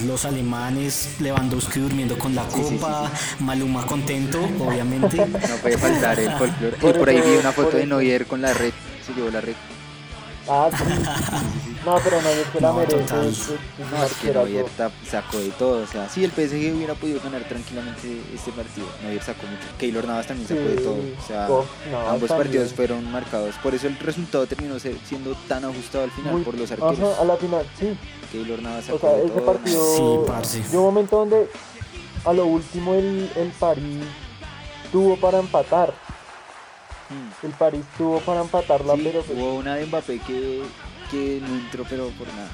los 0.06 0.24
alemanes, 0.26 1.16
Lewandowski 1.18 1.80
durmiendo 1.80 2.18
con 2.18 2.34
la 2.34 2.44
Sí, 2.50 2.62
sí, 2.68 2.76
copa, 2.76 3.10
Maluma 3.40 3.86
contento, 3.86 4.38
obviamente. 4.60 5.16
No 5.48 5.56
puede 5.62 5.78
faltar 5.78 6.20
el 6.20 6.30
folclore. 6.32 6.76
Por 6.76 6.94
Y 6.94 6.98
por 6.98 7.08
ahí 7.08 7.20
vi 7.22 7.36
una 7.38 7.52
foto 7.52 7.78
de. 7.78 7.86
Neuer 7.86 8.26
con 8.26 8.42
la 8.42 8.52
red. 8.52 8.72
Se 9.06 9.14
llevó 9.14 9.30
la 9.30 9.40
red. 9.40 9.54
Ah, 10.48 10.70
sí. 10.76 10.84
No, 11.84 11.96
pero 12.02 12.20
no, 12.20 12.28
es 12.30 12.46
que 12.48 12.60
la 12.60 12.68
No, 12.68 12.74
merece. 12.74 12.96
total. 12.98 13.26
es- 13.26 13.38
es- 13.38 13.48
es 13.48 13.50
un 13.50 13.90
No, 13.90 14.04
es 14.04 14.12
que. 14.14 14.32
Neuer 14.32 14.66
sacó 15.08 15.38
de 15.38 15.50
todo. 15.50 15.82
O 15.82 15.86
sea, 15.86 16.08
sí, 16.08 16.24
el 16.24 16.30
PSG 16.32 16.74
hubiera 16.74 16.94
podido 16.94 17.20
ganar 17.20 17.42
tranquilamente 17.44 18.20
este 18.34 18.50
partido. 18.52 18.86
Neuer 19.02 19.22
sacó 19.22 19.46
mucho. 19.46 19.66
Keylor 19.78 20.04
Navas 20.06 20.26
también 20.26 20.48
sacó 20.48 20.60
de 20.60 20.76
todo. 20.76 20.94
O 20.96 21.26
sea, 21.26 21.46
Oh, 21.50 21.64
ambos 22.08 22.28
también. 22.28 22.28
partidos 22.28 22.72
fueron 22.72 23.10
marcados. 23.10 23.54
Por 23.62 23.74
eso 23.74 23.86
el 23.86 23.98
resultado 23.98 24.46
terminó 24.46 24.78
ser- 24.78 24.96
siendo 25.06 25.34
tan 25.48 25.64
ajustado 25.64 26.04
al 26.04 26.10
final 26.10 26.32
Muy- 26.34 26.42
por 26.42 26.54
los 26.58 26.70
arqueros. 26.70 26.98
Ajá, 26.98 27.22
a 27.22 27.24
la 27.24 27.36
final, 27.36 27.66
sí. 27.78 27.96
Keylor 28.32 28.60
Navas 28.62 28.84
sacó 28.86 28.96
O 28.96 29.00
sea, 29.00 29.10
de 29.12 29.24
ese 29.24 29.34
todo. 29.34 29.44
partido. 29.46 29.96
Sí, 29.96 30.30
parce. 30.30 30.62
Llegó 30.70 30.78
un 30.88 30.94
momento 30.94 31.16
donde 31.16 31.48
a 32.24 32.32
lo 32.32 32.46
último 32.46 32.94
el, 32.94 33.30
el 33.36 33.48
París 33.52 34.00
tuvo 34.92 35.16
para 35.16 35.38
empatar. 35.38 35.94
Mm. 37.10 37.46
El 37.46 37.52
París 37.52 37.84
tuvo 37.96 38.20
para 38.20 38.40
empatarla, 38.42 38.94
Sí, 38.94 39.00
pero 39.04 39.22
pues, 39.22 39.38
hubo 39.38 39.54
una 39.54 39.76
de 39.76 39.86
Mbappé 39.86 40.18
que, 40.20 40.62
que 41.10 41.40
no 41.40 41.54
entró, 41.54 41.84
pero 41.88 42.08
por 42.10 42.26
nada. 42.28 42.50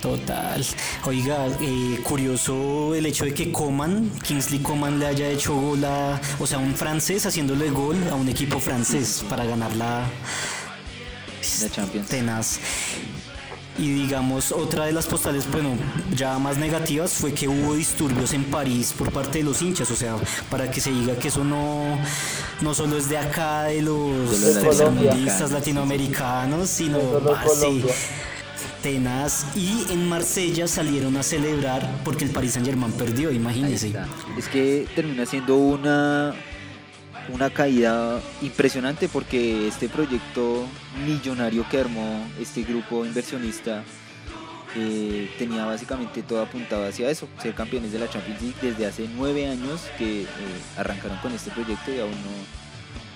Total. 0.00 0.64
Oiga, 1.06 1.48
eh, 1.60 1.98
curioso 2.04 2.94
el 2.94 3.04
hecho 3.06 3.24
de 3.24 3.34
que 3.34 3.50
Coman, 3.50 4.10
Kingsley 4.22 4.60
Coman 4.60 5.00
le 5.00 5.06
haya 5.08 5.28
hecho 5.28 5.54
gol 5.56 5.84
a, 5.84 6.20
o 6.38 6.46
sea, 6.46 6.58
un 6.58 6.74
francés 6.76 7.26
haciéndole 7.26 7.68
gol 7.70 7.96
a 8.08 8.14
un 8.14 8.28
equipo 8.28 8.60
francés 8.60 9.24
para 9.28 9.44
ganar 9.44 9.74
la 9.74 10.06
La 11.62 11.68
Champions. 11.70 12.08
tenaz. 12.08 12.60
Y 13.78 13.92
digamos, 13.92 14.50
otra 14.50 14.86
de 14.86 14.92
las 14.92 15.06
postales, 15.06 15.48
bueno, 15.50 15.70
ya 16.14 16.36
más 16.40 16.58
negativas 16.58 17.12
fue 17.12 17.32
que 17.32 17.46
hubo 17.46 17.74
disturbios 17.74 18.32
en 18.34 18.42
París 18.44 18.92
por 18.96 19.12
parte 19.12 19.38
de 19.38 19.44
los 19.44 19.62
hinchas, 19.62 19.88
o 19.92 19.96
sea, 19.96 20.16
para 20.50 20.68
que 20.68 20.80
se 20.80 20.90
diga 20.90 21.16
que 21.16 21.28
eso 21.28 21.44
no, 21.44 21.96
no 22.60 22.74
solo 22.74 22.98
es 22.98 23.08
de 23.08 23.18
acá, 23.18 23.64
de 23.64 23.82
los 23.82 24.40
tercermundistas 24.40 25.52
latinoamericanos, 25.52 26.68
sino 26.68 26.98
Colombia. 26.98 27.94
tenaz. 28.82 29.46
Y 29.56 29.86
en 29.92 30.08
Marsella 30.08 30.66
salieron 30.66 31.16
a 31.16 31.22
celebrar 31.22 32.00
porque 32.04 32.24
el 32.24 32.30
Paris 32.30 32.54
Saint 32.54 32.66
Germain 32.66 32.92
perdió, 32.92 33.30
imagínense. 33.30 33.92
Es 34.36 34.48
que 34.48 34.88
termina 34.96 35.24
siendo 35.24 35.56
una, 35.56 36.34
una 37.28 37.50
caída 37.50 38.20
impresionante 38.42 39.08
porque 39.08 39.68
este 39.68 39.88
proyecto 39.88 40.66
millonario 41.06 41.66
que 41.68 41.80
armó 41.80 42.26
este 42.40 42.62
grupo 42.62 43.04
inversionista 43.04 43.84
eh, 44.76 45.30
tenía 45.38 45.64
básicamente 45.64 46.22
todo 46.22 46.42
apuntado 46.42 46.86
hacia 46.86 47.10
eso, 47.10 47.28
ser 47.40 47.54
campeones 47.54 47.92
de 47.92 47.98
la 47.98 48.08
Champions 48.08 48.42
League 48.42 48.56
desde 48.60 48.86
hace 48.86 49.08
nueve 49.16 49.48
años 49.48 49.80
que 49.96 50.22
eh, 50.22 50.26
arrancaron 50.76 51.18
con 51.18 51.32
este 51.32 51.50
proyecto 51.50 51.90
y 51.92 52.00
aún 52.00 52.10
no 52.10 52.58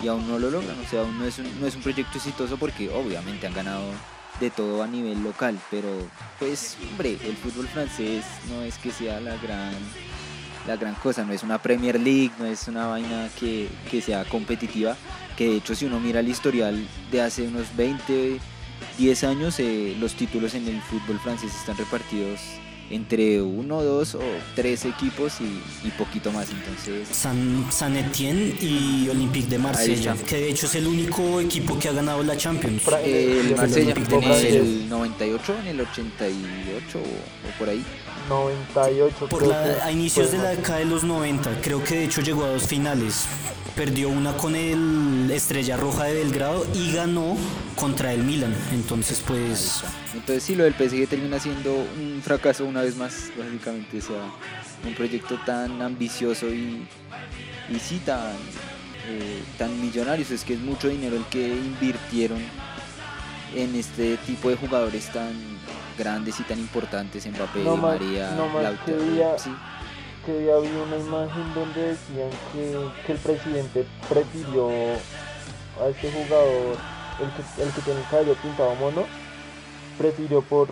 y 0.02 0.08
aún 0.08 0.26
no 0.26 0.38
lo 0.38 0.50
logran, 0.50 0.76
o 0.80 0.88
sea, 0.88 1.02
aún 1.02 1.16
no 1.16 1.24
es 1.24 1.38
un, 1.38 1.60
no 1.60 1.66
es 1.66 1.76
un 1.76 1.82
proyecto 1.82 2.18
exitoso 2.18 2.56
porque 2.56 2.90
obviamente 2.90 3.46
han 3.46 3.54
ganado 3.54 3.84
de 4.40 4.50
todo 4.50 4.82
a 4.82 4.86
nivel 4.88 5.22
local, 5.22 5.58
pero 5.70 5.88
pues 6.38 6.76
hombre, 6.90 7.18
el 7.24 7.36
fútbol 7.36 7.68
francés 7.68 8.24
no 8.48 8.62
es 8.62 8.78
que 8.78 8.90
sea 8.90 9.20
la 9.20 9.36
gran 9.36 9.74
la 10.66 10.76
gran 10.76 10.94
cosa, 10.94 11.24
no 11.24 11.32
es 11.32 11.42
una 11.42 11.60
Premier 11.60 11.98
League, 12.00 12.30
no 12.38 12.46
es 12.46 12.68
una 12.68 12.86
vaina 12.86 13.28
que, 13.38 13.68
que 13.90 14.00
sea 14.00 14.24
competitiva, 14.24 14.96
que 15.36 15.48
de 15.48 15.56
hecho 15.56 15.74
si 15.74 15.86
uno 15.86 16.00
mira 16.00 16.20
el 16.20 16.28
historial 16.28 16.86
de 17.10 17.20
hace 17.20 17.42
unos 17.42 17.74
20, 17.76 18.38
10 18.98 19.24
años, 19.24 19.58
eh, 19.58 19.96
los 19.98 20.14
títulos 20.14 20.54
en 20.54 20.68
el 20.68 20.80
fútbol 20.82 21.18
francés 21.18 21.54
están 21.54 21.76
repartidos 21.76 22.40
entre 22.90 23.40
uno, 23.40 23.82
dos 23.82 24.14
o 24.14 24.20
tres 24.54 24.84
equipos 24.84 25.40
y, 25.40 25.86
y 25.86 25.90
poquito 25.92 26.30
más. 26.30 26.50
Entonces, 26.50 27.08
San, 27.08 27.66
San 27.70 27.96
Etienne 27.96 28.54
y 28.60 29.08
Olympique 29.08 29.48
de 29.48 29.58
Marsella, 29.58 30.14
que 30.14 30.36
de 30.36 30.50
hecho 30.50 30.66
es 30.66 30.74
el 30.74 30.86
único 30.86 31.40
equipo 31.40 31.78
que 31.78 31.88
ha 31.88 31.92
ganado 31.92 32.22
la 32.22 32.36
Champions. 32.36 32.82
El 33.02 33.48
Yo 33.48 33.56
Marsella 33.56 33.94
en 33.94 34.54
el 34.54 34.88
98, 34.88 35.54
en 35.60 35.66
el 35.68 35.80
88 35.80 36.98
o, 36.98 37.00
o 37.00 37.58
por 37.58 37.68
ahí. 37.70 37.82
98 38.28 39.28
Por 39.28 39.46
la- 39.46 39.84
a 39.84 39.90
inicios 39.92 40.30
de 40.32 40.38
la 40.38 40.50
década 40.50 40.78
de 40.78 40.84
los 40.86 41.04
90, 41.04 41.60
creo 41.60 41.82
que 41.82 41.96
de 41.96 42.04
hecho 42.04 42.20
llegó 42.20 42.44
a 42.44 42.48
dos 42.48 42.66
finales. 42.66 43.26
Perdió 43.76 44.10
una 44.10 44.36
con 44.36 44.54
el 44.54 45.30
Estrella 45.32 45.78
Roja 45.78 46.04
de 46.04 46.14
Belgrado 46.14 46.66
y 46.74 46.92
ganó 46.92 47.36
contra 47.74 48.12
el 48.12 48.22
Milan. 48.22 48.54
Entonces, 48.72 49.22
pues, 49.26 49.82
Entonces 50.12 50.42
sí, 50.42 50.54
lo 50.54 50.64
del 50.64 50.74
PSG 50.74 51.08
termina 51.08 51.38
siendo 51.40 51.72
un 51.72 52.20
fracaso 52.22 52.66
una 52.66 52.82
vez 52.82 52.96
más, 52.96 53.30
básicamente. 53.38 53.96
O 53.98 54.02
sea, 54.02 54.30
un 54.86 54.94
proyecto 54.94 55.38
tan 55.46 55.80
ambicioso 55.80 56.48
y, 56.48 56.86
y 57.70 57.78
sí 57.78 57.98
tan, 58.04 58.32
eh, 59.08 59.42
tan 59.56 59.80
millonario. 59.80 60.26
Es 60.30 60.44
que 60.44 60.52
es 60.52 60.60
mucho 60.60 60.88
dinero 60.88 61.16
el 61.16 61.24
que 61.24 61.48
invirtieron 61.48 62.42
en 63.54 63.74
este 63.74 64.18
tipo 64.18 64.50
de 64.50 64.56
jugadores 64.56 65.10
tan 65.12 65.32
grandes 65.96 66.38
y 66.40 66.42
tan 66.44 66.58
importantes. 66.58 67.26
Mbappé, 67.26 67.64
No 67.64 67.76
María, 67.76 68.30
no 68.36 68.48
más 68.48 68.62
Lautaro. 68.62 68.86
que 68.98 69.04
día- 69.10 69.38
sí. 69.38 69.50
que 70.26 70.32
vi 70.32 70.46
una 70.48 70.96
imagen 70.96 71.54
donde 71.54 71.80
decían 71.88 72.30
que, 72.52 72.78
que 73.06 73.12
el 73.12 73.18
presidente 73.18 73.86
prefirió 74.08 74.68
a 74.70 75.88
este 75.88 76.12
jugador, 76.12 76.76
el 77.20 77.28
que, 77.30 77.62
el 77.62 77.70
que 77.70 77.80
tiene 77.82 78.00
el 78.00 78.06
cabello 78.08 78.34
pintado 78.36 78.74
mono, 78.76 79.04
prefirió 79.98 80.40
por, 80.42 80.68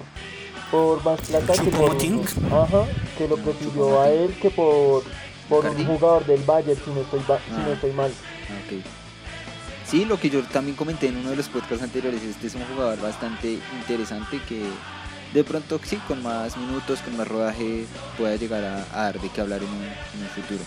por 0.70 1.02
más 1.04 1.20
plata 1.22 1.52
que 1.54 1.70
por 1.70 1.96
Choupo-Moting. 1.98 2.52
ajá, 2.52 2.84
que 3.18 3.26
lo 3.28 3.36
prefirió 3.38 4.00
a 4.00 4.08
él 4.10 4.34
que 4.40 4.50
por, 4.50 5.02
por 5.48 5.66
un 5.66 5.84
jugador 5.84 6.24
del 6.26 6.42
Bayern 6.44 6.80
si 6.84 6.90
no 6.90 7.00
estoy 7.00 7.20
ba- 7.26 7.40
si 7.44 7.52
no 7.52 7.58
Ah. 7.70 7.72
estoy 7.72 7.92
mal. 7.92 8.12
Ah, 8.48 8.52
ok. 8.66 8.84
Sí, 9.84 10.04
lo 10.04 10.20
que 10.20 10.30
yo 10.30 10.42
también 10.44 10.76
comenté 10.76 11.08
en 11.08 11.16
uno 11.16 11.30
de 11.30 11.36
los 11.36 11.48
podcasts 11.48 11.82
anteriores, 11.82 12.22
este 12.22 12.46
es 12.46 12.54
un 12.54 12.64
jugador 12.66 13.00
bastante 13.02 13.58
interesante 13.80 14.38
que 14.48 14.62
de 15.32 15.44
pronto 15.44 15.80
sí, 15.84 15.96
con 16.08 16.22
más 16.22 16.56
minutos, 16.56 17.00
con 17.00 17.16
más 17.16 17.28
rodaje, 17.28 17.87
pueda 18.18 18.37
llegar 18.37 18.64
a, 18.64 18.84
a 18.92 19.02
dar 19.04 19.20
de 19.20 19.28
qué 19.28 19.40
hablar 19.40 19.62
en 19.62 19.68
un, 19.68 19.82
en 19.84 20.22
un 20.22 20.28
futuro. 20.34 20.60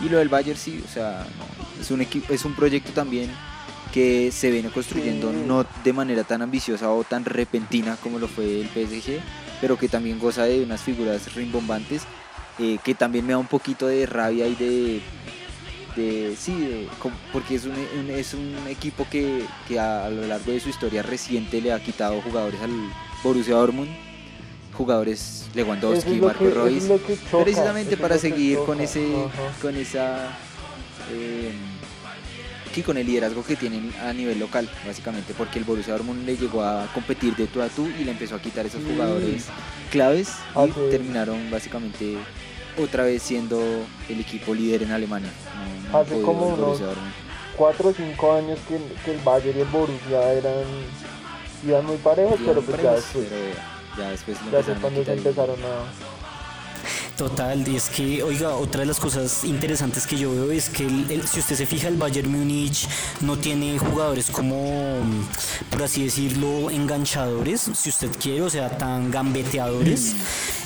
Y 0.00 0.08
lo 0.08 0.18
del 0.18 0.28
Bayern 0.28 0.58
sí, 0.58 0.82
o 0.84 0.88
sea, 0.92 1.26
no, 1.38 1.80
es 1.82 1.90
un 1.90 2.00
equipo, 2.00 2.32
es 2.32 2.44
un 2.44 2.54
proyecto 2.54 2.92
también 2.92 3.30
que 3.92 4.30
se 4.30 4.50
viene 4.50 4.68
construyendo 4.70 5.30
Sí. 5.32 5.38
no 5.46 5.64
de 5.82 5.92
manera 5.92 6.22
tan 6.22 6.42
ambiciosa 6.42 6.90
o 6.90 7.02
tan 7.04 7.24
repentina 7.24 7.96
como 7.96 8.18
lo 8.18 8.28
fue 8.28 8.60
el 8.60 8.68
PSG, 8.68 9.18
pero 9.60 9.76
que 9.76 9.88
también 9.88 10.18
goza 10.20 10.44
de 10.44 10.62
unas 10.62 10.82
figuras 10.82 11.34
rimbombantes, 11.34 12.02
eh, 12.60 12.78
que 12.84 12.94
también 12.94 13.26
me 13.26 13.32
da 13.32 13.38
un 13.38 13.46
poquito 13.46 13.86
de 13.88 14.06
rabia 14.06 14.46
y 14.46 14.54
de, 14.54 15.00
de 15.96 16.36
sí, 16.38 16.54
de- 16.60 16.88
porque 17.32 17.56
es 17.56 17.64
un, 17.64 17.72
un- 17.72 18.10
es 18.10 18.34
un 18.34 18.54
equipo 18.68 19.06
que, 19.10 19.44
que 19.66 19.80
a, 19.80 20.04
a 20.06 20.10
lo 20.10 20.26
largo 20.26 20.52
de 20.52 20.60
su 20.60 20.68
historia 20.68 21.02
reciente 21.02 21.60
le 21.60 21.72
ha 21.72 21.82
quitado 21.82 22.20
jugadores 22.20 22.60
al 22.60 22.70
Borussia 23.22 23.54
Dortmund, 23.54 23.88
jugadores 24.72 25.46
Lewandowski, 25.54 26.14
es 26.16 26.20
Marco 26.22 26.38
que- 26.44 26.50
que 27.16 27.18
choca, 27.30 27.44
precisamente 27.44 27.96
para 27.96 28.18
seguir 28.18 28.58
con 28.64 28.80
ese, 28.80 29.06
con 29.60 29.76
esa, 29.76 30.28
eh, 31.12 31.52
sí, 32.72 32.82
con 32.82 32.96
el 32.96 33.06
liderazgo 33.06 33.42
que 33.44 33.56
tienen 33.56 33.92
a 34.02 34.12
nivel 34.12 34.38
local, 34.38 34.68
básicamente, 34.86 35.34
porque 35.36 35.58
el 35.58 35.64
Borussia 35.64 35.94
Dortmund 35.94 36.24
le 36.24 36.36
llegó 36.36 36.62
a 36.62 36.86
competir 36.94 37.34
de 37.34 37.46
tú 37.48 37.60
a 37.60 37.68
tú 37.68 37.88
y 37.98 38.04
le 38.04 38.12
empezó 38.12 38.36
a 38.36 38.40
quitar 38.42 38.66
esos 38.66 38.82
jugadores 38.84 39.46
claves 39.90 40.28
y 40.86 40.90
terminaron 40.90 41.50
básicamente 41.50 42.16
otra 42.80 43.02
vez 43.02 43.22
siendo 43.22 43.60
el 44.08 44.20
equipo 44.20 44.54
líder 44.54 44.84
en 44.84 44.92
Alemania. 44.92 45.30
No- 45.90 45.98
Hace 45.98 46.20
como 46.22 46.46
unos 46.48 46.58
Borussia 46.60 46.86
Dortmund. 46.86 47.12
Cuatro 47.56 47.88
o 47.88 47.92
cinco 47.92 48.32
años 48.34 48.56
que, 48.68 48.78
que 49.04 49.10
el 49.16 49.18
Bayern 49.24 49.58
y 49.58 49.62
el 49.62 49.66
Borussia 49.68 50.32
eran, 50.34 50.62
iban 51.66 51.84
muy 51.86 51.96
parejos, 51.96 52.38
pero 52.44 52.62
pues 52.62 52.82
ya 52.82 52.92
después, 52.92 53.26
pero 53.28 53.44
ya 53.98 54.10
después 54.10 54.36
ya 54.38 54.44
empezaron 54.58 54.80
cuando 54.80 55.04
se 55.04 55.12
empezaron 55.12 55.56
a... 55.62 56.18
Total, 57.16 57.66
y 57.66 57.74
es 57.74 57.88
que, 57.88 58.22
oiga, 58.22 58.54
otra 58.54 58.82
de 58.82 58.86
las 58.86 59.00
cosas 59.00 59.42
interesantes 59.42 60.06
que 60.06 60.16
yo 60.16 60.30
veo 60.30 60.52
es 60.52 60.68
que 60.68 60.86
el- 60.86 61.10
el- 61.10 61.26
si 61.26 61.40
usted 61.40 61.56
se 61.56 61.66
fija, 61.66 61.88
el 61.88 61.96
Bayern 61.96 62.30
Múnich 62.30 62.86
no 63.22 63.36
tiene 63.36 63.76
jugadores 63.76 64.30
como, 64.30 65.00
mm, 65.02 65.24
por 65.68 65.82
así 65.82 66.04
decirlo, 66.04 66.70
enganchadores, 66.70 67.70
si 67.74 67.88
usted 67.88 68.10
quiere, 68.22 68.42
o 68.42 68.50
sea, 68.50 68.70
tan 68.78 69.10
gambeteadores, 69.10 70.14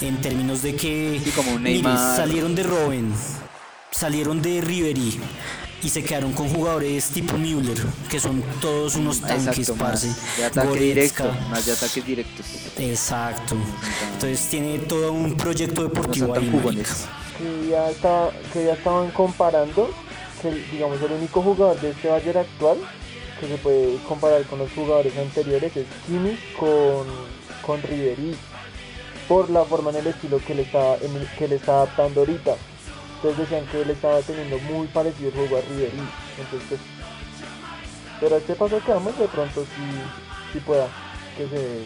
en 0.02 0.20
términos 0.20 0.60
de 0.60 0.76
que 0.76 1.22
Sí, 1.24 1.30
como 1.30 1.58
mire, 1.58 1.82
salieron 2.16 2.54
de 2.54 2.64
Robben, 2.64 3.14
salieron 3.90 4.42
de 4.42 4.60
Ribery 4.60 5.20
y 5.82 5.88
se 5.88 6.02
quedaron 6.04 6.32
con 6.32 6.48
jugadores 6.48 7.06
tipo 7.08 7.36
Müller, 7.36 7.76
que 8.08 8.20
son 8.20 8.42
todos 8.60 8.94
unos 8.96 9.20
tanques, 9.20 9.58
Exacto, 9.68 9.74
parce. 9.82 10.06
más 10.08 10.36
de 10.36 10.44
ataque 10.44 10.68
Goretzka. 10.68 11.24
directo, 11.24 11.48
más 11.50 11.66
de 11.66 11.72
ataques 11.72 12.06
directos. 12.06 12.46
Exacto. 12.78 13.56
Entonces 14.14 14.48
tiene 14.48 14.78
todo 14.80 15.12
un 15.12 15.36
proyecto 15.36 15.82
deportivo 15.82 16.34
ahí, 16.34 16.50
que 17.38 17.68
ya, 17.70 17.90
estaba, 17.90 18.30
que 18.52 18.64
ya 18.66 18.74
estaban 18.74 19.10
comparando 19.10 19.90
que 20.40 20.50
digamos 20.72 21.00
el 21.02 21.12
único 21.12 21.40
jugador 21.42 21.80
de 21.80 21.90
este 21.90 22.08
Bayern 22.08 22.38
actual 22.38 22.78
que 23.40 23.46
se 23.48 23.56
puede 23.58 23.96
comparar 24.08 24.42
con 24.44 24.58
los 24.60 24.70
jugadores 24.72 25.16
anteriores 25.16 25.76
es 25.76 25.86
Kimmich 26.06 26.38
con, 26.58 27.06
con 27.64 27.82
Ribery 27.82 28.36
por 29.28 29.50
la 29.50 29.64
forma 29.64 29.90
en 29.90 29.96
el 29.96 30.06
estilo 30.08 30.40
que 30.44 30.54
le 30.54 30.62
está 30.62 30.96
en 30.96 31.16
el- 31.16 31.28
que 31.38 31.48
le 31.48 31.56
está 31.56 31.72
adaptando 31.78 32.20
ahorita 32.20 32.54
entonces 33.22 33.38
decían 33.38 33.66
que 33.70 33.82
él 33.82 33.90
estaba 33.90 34.20
teniendo 34.20 34.58
muy 34.58 34.86
parecido 34.88 35.28
el 35.28 35.34
juego 35.36 35.56
a 35.58 35.60
Ribery 35.60 35.92
entonces 36.38 36.68
pues, 36.68 36.80
pero 38.20 38.36
este 38.36 38.54
paso 38.54 38.80
que 38.84 38.92
vamos 38.92 39.16
de 39.18 39.28
pronto 39.28 39.62
sí, 39.64 39.82
sí 40.52 40.58
pueda 40.60 40.86
que 41.36 41.48
se 41.48 41.84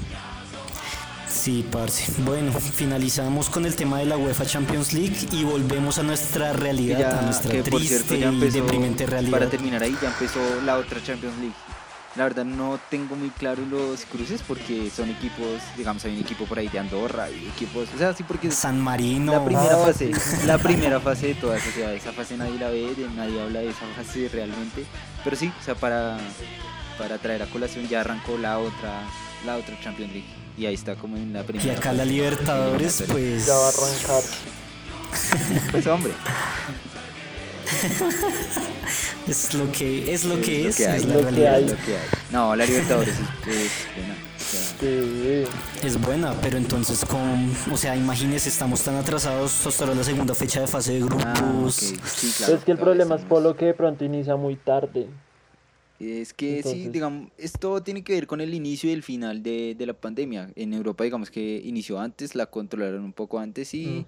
Sí, 1.28 1.64
parce. 1.70 2.10
Bueno, 2.22 2.50
finalizamos 2.52 3.50
con 3.50 3.66
el 3.66 3.76
tema 3.76 3.98
de 3.98 4.06
la 4.06 4.16
UEFA 4.16 4.46
Champions 4.46 4.92
League 4.94 5.16
y 5.32 5.44
volvemos 5.44 5.98
a 5.98 6.02
nuestra 6.02 6.52
realidad, 6.54 6.98
ya- 6.98 7.18
a 7.18 7.22
nuestra 7.22 7.52
que 7.52 7.62
por 7.62 7.78
triste 7.80 7.98
cierto 7.98 8.14
ya 8.16 8.32
y 8.46 8.50
deprimente 8.50 9.06
realidad. 9.06 9.32
para 9.38 9.50
terminar 9.50 9.82
ahí, 9.82 9.94
ya 10.00 10.08
empezó 10.08 10.40
la 10.64 10.78
otra 10.78 11.00
Champions 11.04 11.36
League. 11.38 11.54
La 12.16 12.24
verdad 12.24 12.44
no 12.46 12.80
tengo 12.90 13.14
muy 13.14 13.28
claro 13.28 13.62
los 13.70 14.06
cruces 14.06 14.40
porque 14.46 14.90
son 14.94 15.10
equipos, 15.10 15.60
digamos, 15.76 16.02
hay 16.06 16.14
un 16.14 16.20
equipo 16.22 16.46
por 16.46 16.58
ahí 16.58 16.68
de 16.68 16.78
Andorra 16.78 17.28
y 17.30 17.46
equipos, 17.46 17.88
o 17.94 17.98
sea, 17.98 18.14
sí 18.14 18.22
porque 18.22 18.50
San 18.50 18.80
Marino. 18.80 19.32
la 19.32 19.44
primera 19.44 19.74
Ah, 19.74 19.84
fase, 19.86 20.10
la 20.46 20.56
primera 20.58 20.98
fase 21.00 21.26
de 21.28 21.34
todas, 21.34 21.62
o 21.66 21.70
sea, 21.72 21.92
esa 21.92 22.12
fase 22.12 22.36
nadie 22.38 22.58
la 22.58 22.70
ve, 22.70 22.94
nadie 23.14 23.40
habla 23.42 23.60
de 23.60 23.68
esa 23.68 23.84
fase 23.94 24.30
realmente, 24.32 24.86
pero 25.24 25.36
sí, 25.36 25.52
o 25.60 25.62
sea, 25.62 25.74
para, 25.74 26.16
para 26.98 27.18
traer 27.18 27.42
a 27.42 27.46
colación 27.46 27.86
ya 27.86 28.00
arrancó 28.00 28.38
la 28.38 28.58
otra, 28.60 29.02
la 29.44 29.56
otra 29.58 29.78
Champions 29.82 30.12
League 30.14 30.28
y 30.56 30.64
ahí 30.64 30.74
está 30.74 30.94
como 30.94 31.18
en 31.18 31.34
la 31.34 31.42
primera. 31.42 31.70
y 31.70 31.76
acá 31.76 31.92
la 31.92 32.06
Libertadores, 32.06 33.04
pues. 33.10 33.44
ya 33.46 33.52
va 33.54 33.66
a 33.66 33.68
arrancar 33.68 34.22
Pues 35.70 35.86
hombre, 35.86 36.12
Es 39.28 39.54
lo 39.54 39.70
que 39.72 40.14
es, 40.14 40.24
lo 40.24 40.40
que 40.40 40.68
es, 40.68 40.78
es 40.78 41.04
la 41.04 41.14
lo 41.14 41.18
que 41.18 41.30
realidad. 41.30 41.76
No, 42.30 42.54
la 42.54 42.64
Libertadores 42.64 43.16
es, 43.18 43.56
es 43.56 43.96
buena. 43.96 44.26
Es 45.82 46.00
buena, 46.00 46.34
pero 46.40 46.56
entonces 46.56 47.04
con, 47.04 47.52
o 47.72 47.76
sea, 47.76 47.96
imagínese, 47.96 48.48
estamos 48.48 48.82
tan 48.82 48.94
atrasados 48.94 49.66
hasta 49.66 49.86
la 49.86 50.04
segunda 50.04 50.34
fecha 50.34 50.60
de 50.60 50.68
fase 50.68 50.92
de 50.92 51.00
grupos. 51.00 51.24
Ah, 51.24 51.74
sí, 52.06 52.32
claro. 52.36 52.54
es 52.54 52.64
que 52.64 52.72
el 52.72 52.78
problema 52.78 53.16
es 53.16 53.22
Polo 53.22 53.56
que 53.56 53.66
de 53.66 53.74
pronto 53.74 54.04
inicia 54.04 54.36
muy 54.36 54.54
tarde. 54.54 55.08
Es 55.98 56.34
que 56.34 56.62
sí, 56.62 56.88
digamos, 56.88 57.30
esto 57.38 57.82
tiene 57.82 58.04
que 58.04 58.12
ver 58.12 58.26
con 58.26 58.40
el 58.40 58.52
inicio 58.54 58.90
y 58.90 58.92
el 58.92 59.02
final 59.02 59.42
de, 59.42 59.74
de 59.76 59.86
la 59.86 59.94
pandemia. 59.94 60.50
En 60.54 60.74
Europa, 60.74 61.04
digamos 61.04 61.30
que 61.30 61.62
inició 61.64 61.98
antes, 61.98 62.34
la 62.34 62.46
controlaron 62.46 63.02
un 63.02 63.12
poco 63.12 63.38
antes 63.38 63.72
y. 63.74 64.06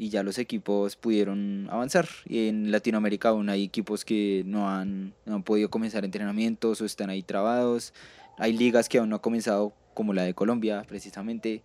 y 0.00 0.08
ya 0.08 0.22
los 0.22 0.38
equipos 0.38 0.96
pudieron 0.96 1.68
avanzar. 1.70 2.08
Y 2.24 2.48
en 2.48 2.72
Latinoamérica 2.72 3.28
aún 3.28 3.50
hay 3.50 3.64
equipos 3.64 4.06
que 4.06 4.42
no 4.46 4.70
han, 4.70 5.12
no 5.26 5.34
han 5.34 5.42
podido 5.42 5.68
comenzar 5.68 6.06
entrenamientos 6.06 6.80
o 6.80 6.86
están 6.86 7.10
ahí 7.10 7.22
trabados. 7.22 7.92
Hay 8.38 8.54
ligas 8.54 8.88
que 8.88 8.96
aún 8.96 9.10
no 9.10 9.16
han 9.16 9.20
comenzado, 9.20 9.74
como 9.92 10.14
la 10.14 10.22
de 10.22 10.32
Colombia, 10.32 10.86
precisamente. 10.88 11.62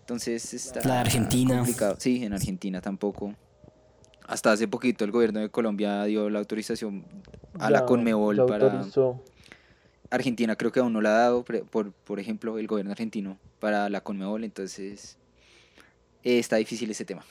Entonces 0.00 0.52
está 0.54 0.80
La 0.88 0.94
de 0.94 1.00
Argentina. 1.02 1.58
complicado. 1.58 1.94
Sí, 2.00 2.24
en 2.24 2.32
Argentina 2.32 2.80
tampoco. 2.80 3.36
Hasta 4.26 4.50
hace 4.50 4.66
poquito 4.66 5.04
el 5.04 5.12
gobierno 5.12 5.38
de 5.38 5.48
Colombia 5.48 6.02
dio 6.02 6.30
la 6.30 6.40
autorización 6.40 7.04
a 7.60 7.70
la 7.70 7.86
Conmebol 7.86 8.44
para, 8.44 8.72
autorizó. 8.72 9.22
Argentina 10.10 10.56
creo 10.56 10.72
que 10.72 10.80
aún 10.80 10.92
no 10.92 11.00
la 11.00 11.10
ha 11.10 11.18
dado, 11.18 11.44
por, 11.44 11.92
por 11.92 12.18
ejemplo, 12.18 12.58
el 12.58 12.66
gobierno 12.66 12.90
argentino 12.90 13.38
para 13.60 13.88
la 13.88 14.00
Conmebol, 14.00 14.42
entonces 14.42 15.16
eh, 16.24 16.38
está 16.38 16.56
difícil 16.56 16.90
ese 16.90 17.04
tema. 17.04 17.24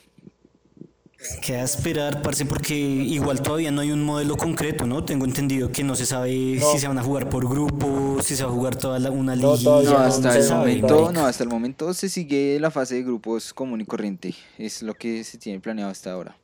Queda 1.39 1.61
esperar, 1.63 2.23
parce, 2.23 2.45
porque 2.45 2.75
igual 2.75 3.41
todavía 3.41 3.69
no 3.69 3.81
hay 3.81 3.91
un 3.91 4.03
modelo 4.03 4.37
concreto, 4.37 4.87
¿no? 4.87 5.03
Tengo 5.05 5.25
entendido 5.25 5.71
que 5.71 5.83
no 5.83 5.95
se 5.95 6.07
sabe 6.07 6.59
si 6.59 6.79
se 6.79 6.87
van 6.87 6.97
a 6.97 7.03
jugar 7.03 7.29
por 7.29 7.47
grupos, 7.47 8.25
si 8.25 8.35
se 8.35 8.43
va 8.43 8.49
a 8.49 8.53
jugar 8.53 8.75
toda 8.75 9.11
una 9.11 9.35
liga. 9.35 9.55
No, 9.63 9.97
hasta 9.97 10.35
el 10.35 10.49
momento, 10.49 11.11
no, 11.11 11.25
hasta 11.27 11.43
el 11.43 11.49
momento 11.49 11.93
se 11.93 12.09
sigue 12.09 12.59
la 12.59 12.71
fase 12.71 12.95
de 12.95 13.03
grupos 13.03 13.53
común 13.53 13.81
y 13.81 13.85
corriente. 13.85 14.33
Es 14.57 14.81
lo 14.81 14.95
que 14.95 15.23
se 15.23 15.37
tiene 15.37 15.59
planeado 15.59 15.91
hasta 15.91 16.11
ahora. 16.11 16.35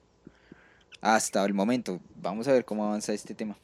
Hasta 1.01 1.43
el 1.43 1.55
momento. 1.55 1.99
Vamos 2.21 2.47
a 2.47 2.51
ver 2.51 2.63
cómo 2.63 2.85
avanza 2.85 3.13
este 3.13 3.33
tema. 3.33 3.57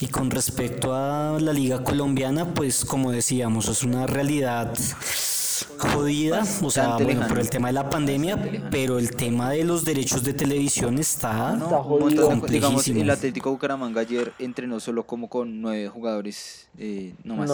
Y 0.00 0.08
con 0.08 0.30
respecto 0.30 0.94
a 0.94 1.38
la 1.38 1.52
liga 1.52 1.84
colombiana, 1.84 2.54
pues 2.54 2.84
como 2.84 3.12
decíamos, 3.12 3.68
es 3.68 3.82
una 3.84 4.06
realidad 4.06 4.72
jodida, 5.88 6.42
o 6.62 6.70
sea, 6.70 6.96
bueno, 6.96 7.26
por 7.26 7.38
el 7.38 7.50
tema 7.50 7.68
de 7.68 7.74
la 7.74 7.88
pandemia, 7.88 8.68
pero 8.70 8.98
el 8.98 9.14
tema 9.16 9.50
de 9.50 9.64
los 9.64 9.84
derechos 9.84 10.22
de 10.22 10.32
televisión 10.32 10.98
está, 10.98 11.52
no, 11.56 12.00
Digamos, 12.48 12.86
el 12.88 13.10
Atlético 13.10 13.50
Bucaramanga 13.50 14.02
ayer 14.02 14.32
entrenó 14.38 14.80
solo 14.80 15.04
como 15.04 15.28
con 15.28 15.60
nueve 15.60 15.88
jugadores, 15.88 16.68
eh, 16.78 17.14
no 17.24 17.36
más, 17.36 17.50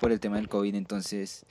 por 0.00 0.12
el 0.12 0.20
tema 0.20 0.36
del 0.36 0.48
COVID, 0.48 0.74
entonces... 0.74 1.44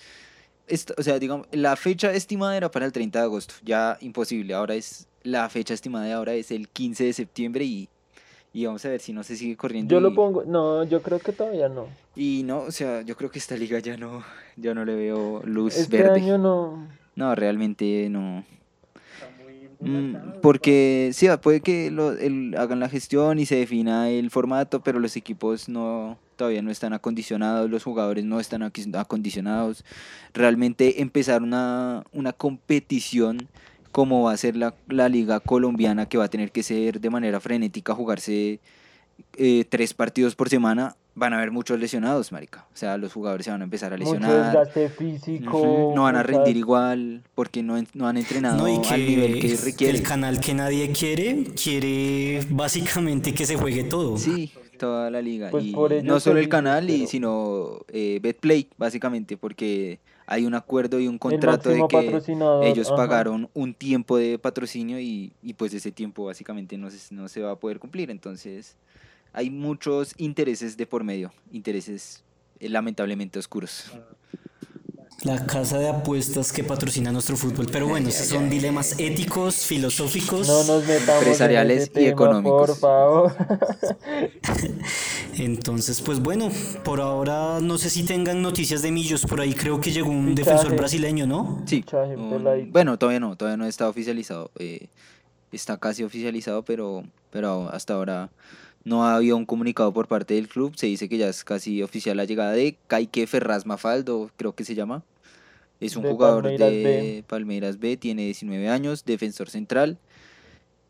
o 0.97 1.03
sea, 1.03 1.19
digamos, 1.19 1.47
la 1.51 1.75
fecha 1.75 2.13
estimada 2.13 2.55
era 2.55 2.69
para 2.69 2.85
el 2.85 2.91
30 2.91 3.19
de 3.19 3.25
agosto, 3.25 3.55
ya 3.63 3.97
imposible. 4.01 4.53
Ahora 4.53 4.75
es, 4.75 5.07
la 5.23 5.49
fecha 5.49 5.73
estimada 5.73 6.05
de 6.05 6.13
ahora 6.13 6.33
es 6.33 6.51
el 6.51 6.69
15 6.69 7.05
de 7.05 7.13
septiembre 7.13 7.65
y 7.65 7.89
y 8.51 8.65
vamos 8.65 8.83
a 8.85 8.89
ver 8.89 8.99
si 8.99 9.13
no 9.13 9.23
se 9.23 9.35
sigue 9.35 9.55
corriendo. 9.55 9.93
Yo 9.93 9.99
lo 9.99 10.13
pongo, 10.13 10.43
no, 10.45 10.83
yo 10.83 11.01
creo 11.01 11.19
que 11.19 11.31
todavía 11.31 11.69
no. 11.69 11.87
Y 12.15 12.43
no, 12.43 12.61
o 12.61 12.71
sea, 12.71 13.01
yo 13.01 13.15
creo 13.15 13.29
que 13.29 13.39
esta 13.39 13.55
liga 13.55 13.79
ya 13.79 13.95
no, 13.97 14.23
ya 14.57 14.73
no 14.73 14.85
le 14.85 14.95
veo 14.95 15.41
luz 15.45 15.77
este 15.77 15.97
verde. 15.97 16.21
Año 16.21 16.37
no. 16.37 16.87
No, 17.15 17.35
realmente 17.35 18.07
no. 18.09 18.43
Mm, 19.81 20.41
porque 20.41 21.11
sí, 21.13 21.27
puede 21.41 21.61
que 21.61 21.89
lo, 21.89 22.09
hagan 22.59 22.79
la 22.79 22.89
gestión 22.89 23.39
y 23.39 23.45
se 23.45 23.55
defina 23.55 24.09
el 24.09 24.29
formato, 24.29 24.81
pero 24.81 24.99
los 24.99 25.15
equipos 25.15 25.69
no 25.69 26.17
todavía 26.35 26.61
no 26.61 26.71
están 26.71 26.93
acondicionados, 26.93 27.69
los 27.69 27.83
jugadores 27.83 28.25
no 28.25 28.39
están 28.39 28.63
acondicionados. 28.63 29.85
Realmente 30.33 31.01
empezar 31.01 31.43
una, 31.43 32.03
una 32.11 32.33
competición 32.33 33.47
como 33.91 34.23
va 34.23 34.33
a 34.33 34.37
ser 34.37 34.55
la, 34.55 34.73
liga 35.09 35.39
colombiana 35.39 36.07
que 36.07 36.17
va 36.17 36.25
a 36.25 36.29
tener 36.29 36.51
que 36.51 36.63
ser 36.63 36.99
de 36.99 37.09
manera 37.09 37.39
frenética, 37.39 37.93
jugarse 37.95 38.59
eh, 39.37 39.65
tres 39.69 39.93
partidos 39.93 40.35
por 40.35 40.49
semana, 40.49 40.95
van 41.15 41.33
a 41.33 41.37
haber 41.37 41.51
muchos 41.51 41.79
lesionados, 41.79 42.31
marica. 42.31 42.65
O 42.73 42.77
sea, 42.77 42.97
los 42.97 43.13
jugadores 43.13 43.45
se 43.45 43.51
van 43.51 43.61
a 43.61 43.63
empezar 43.65 43.93
a 43.93 43.97
lesionar. 43.97 44.57
Mucho 44.57 44.89
físico. 44.89 45.93
No 45.95 46.03
van 46.03 46.15
a 46.15 46.23
rendir 46.23 46.57
igual 46.57 47.23
porque 47.35 47.61
no, 47.61 47.81
no 47.93 48.07
han 48.07 48.17
entrenado 48.17 48.65
al 48.65 49.05
nivel 49.05 49.39
que 49.39 49.57
requiere. 49.57 49.97
El 49.97 50.03
canal 50.03 50.39
que 50.39 50.53
nadie 50.53 50.91
quiere, 50.91 51.45
quiere 51.61 52.45
básicamente 52.49 53.33
que 53.33 53.45
se 53.45 53.57
juegue 53.57 53.83
todo. 53.83 54.17
Sí, 54.17 54.51
toda 54.77 55.11
la 55.11 55.21
liga. 55.21 55.49
Pues 55.51 55.65
y 55.65 55.73
no 56.03 56.19
solo 56.19 56.39
el 56.39 56.49
canal, 56.49 56.89
y, 56.89 57.05
sino 57.07 57.81
eh, 57.89 58.19
Betplay, 58.21 58.67
básicamente, 58.77 59.35
porque 59.37 59.99
hay 60.31 60.45
un 60.45 60.53
acuerdo 60.53 60.99
y 60.99 61.07
un 61.07 61.17
contrato 61.17 61.71
de 61.71 61.83
que 61.89 62.21
ellos 62.63 62.91
pagaron 62.91 63.49
un 63.55 63.73
tiempo 63.73 64.15
de 64.15 64.37
patrocinio 64.37 64.99
y, 64.99 65.33
pues 65.57 65.73
ese 65.73 65.91
tiempo 65.91 66.25
básicamente 66.25 66.77
no 66.77 66.91
se, 66.91 67.15
no 67.15 67.27
se 67.27 67.41
va 67.41 67.51
a 67.51 67.55
poder 67.55 67.79
cumplir. 67.79 68.11
Entonces 68.11 68.77
hay 69.33 69.49
muchos 69.49 70.13
intereses 70.17 70.77
de 70.77 70.85
por 70.85 71.03
medio, 71.03 71.33
intereses 71.51 72.23
eh, 72.59 72.69
lamentablemente 72.69 73.39
oscuros. 73.39 73.91
La 75.23 75.45
casa 75.45 75.77
de 75.77 75.89
apuestas 75.89 76.53
que 76.53 76.63
patrocina 76.63 77.11
nuestro 77.11 77.35
fútbol. 77.35 77.67
Pero 77.71 77.87
bueno, 77.87 78.07
esos 78.07 78.27
son 78.27 78.49
dilemas 78.49 78.97
éticos, 78.99 79.65
filosóficos, 79.65 80.49
empresariales 80.49 81.91
y 81.95 82.05
económicos. 82.05 82.69
Por 82.69 82.77
favor. 82.77 83.35
Entonces, 85.37 86.01
pues 86.01 86.19
bueno, 86.19 86.49
por 86.83 87.01
ahora 87.01 87.59
no 87.61 87.77
sé 87.77 87.89
si 87.89 88.03
tengan 88.03 88.41
noticias 88.41 88.81
de 88.81 88.91
Millos. 88.91 89.25
Por 89.25 89.41
ahí 89.41 89.53
creo 89.53 89.81
que 89.81 89.91
llegó 89.91 90.09
un 90.09 90.35
defensor 90.35 90.75
brasileño, 90.75 91.27
¿no? 91.27 91.63
Sí. 91.65 91.83
bueno, 92.69 92.97
todavía 92.97 93.19
no, 93.19 93.35
todavía 93.35 93.57
no 93.57 93.65
está 93.65 93.89
oficializado. 93.89 94.51
Eh, 94.57 94.87
está 95.51 95.77
casi 95.77 96.03
oficializado, 96.03 96.63
pero, 96.63 97.03
pero 97.31 97.69
hasta 97.69 97.93
ahora 97.93 98.29
no 98.83 99.05
ha 99.05 99.15
habido 99.15 99.37
un 99.37 99.45
comunicado 99.45 99.93
por 99.93 100.07
parte 100.07 100.33
del 100.33 100.47
club. 100.47 100.73
Se 100.75 100.87
dice 100.87 101.09
que 101.09 101.17
ya 101.17 101.29
es 101.29 101.43
casi 101.43 101.81
oficial 101.83 102.17
la 102.17 102.25
llegada 102.25 102.51
de 102.51 102.77
Kaique 102.87 103.27
Ferraz 103.27 103.65
Mafaldo, 103.65 104.31
creo 104.37 104.53
que 104.53 104.63
se 104.63 104.75
llama. 104.75 105.03
Es 105.79 105.95
un 105.95 106.03
jugador 106.03 106.43
de 106.43 107.23
Palmeiras 107.27 107.79
B, 107.79 107.95
tiene 107.95 108.25
19 108.25 108.67
años, 108.67 109.05
defensor 109.05 109.49
central, 109.49 109.97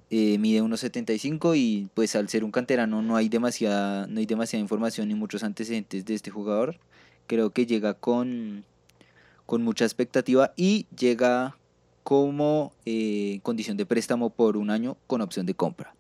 eh, 0.09 0.39
mide 0.39 0.63
1.75 0.63 1.55
y 1.55 1.89
pues 1.93 2.15
al 2.15 2.27
ser 2.27 2.43
un 2.43 2.51
canterano 2.51 3.03
no 3.03 3.15
hay, 3.15 3.29
demasiada, 3.29 4.07
no 4.07 4.19
hay 4.19 4.25
demasiada 4.25 4.61
información 4.61 5.07
ni 5.07 5.13
muchos 5.13 5.43
antecedentes 5.43 6.05
de 6.05 6.15
este 6.15 6.31
jugador. 6.31 6.77
Creo 7.27 7.51
que 7.51 7.67
llega 7.67 7.93
con, 7.93 8.65
con 9.45 9.63
mucha 9.63 9.85
expectativa 9.85 10.53
y 10.55 10.87
llega 10.97 11.55
como 12.01 12.73
eh, 12.87 13.39
condición 13.43 13.77
de 13.77 13.85
préstamo 13.85 14.31
por 14.31 14.57
un 14.57 14.71
año 14.71 14.97
con 15.05 15.21
opción 15.21 15.45
de 15.45 15.53
compra. 15.53 15.93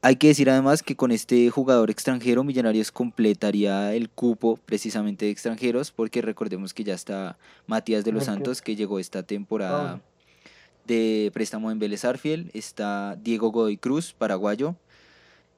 Hay 0.00 0.16
que 0.16 0.28
decir 0.28 0.48
además 0.48 0.84
que 0.84 0.94
con 0.94 1.10
este 1.10 1.50
jugador 1.50 1.90
extranjero 1.90 2.44
Millonarios 2.44 2.92
completaría 2.92 3.94
el 3.94 4.08
cupo 4.08 4.56
precisamente 4.64 5.24
de 5.24 5.32
extranjeros 5.32 5.90
porque 5.90 6.22
recordemos 6.22 6.72
que 6.72 6.84
ya 6.84 6.94
está 6.94 7.36
Matías 7.66 8.04
de 8.04 8.12
los 8.12 8.24
Santos 8.24 8.62
que 8.62 8.76
llegó 8.76 9.00
esta 9.00 9.24
temporada 9.24 9.94
ah. 9.94 10.00
de 10.86 11.32
préstamo 11.34 11.72
en 11.72 11.80
Vélez 11.80 12.04
Arfiel, 12.04 12.48
está 12.54 13.16
Diego 13.16 13.50
Godoy 13.50 13.76
Cruz, 13.76 14.14
paraguayo, 14.16 14.76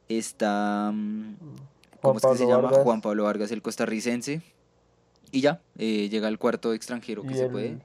está 0.08 0.90
mm, 0.90 1.36
¿cómo 2.00 2.18
es 2.18 2.24
que 2.24 2.38
se 2.38 2.46
llama? 2.46 2.70
Juan 2.70 3.02
Pablo 3.02 3.24
Vargas 3.24 3.50
el 3.52 3.60
costarricense 3.60 4.40
y 5.32 5.42
ya 5.42 5.60
eh, 5.76 6.08
llega 6.08 6.28
el 6.28 6.38
cuarto 6.38 6.72
extranjero 6.72 7.24
que 7.24 7.34
se 7.34 7.46
puede 7.50 7.76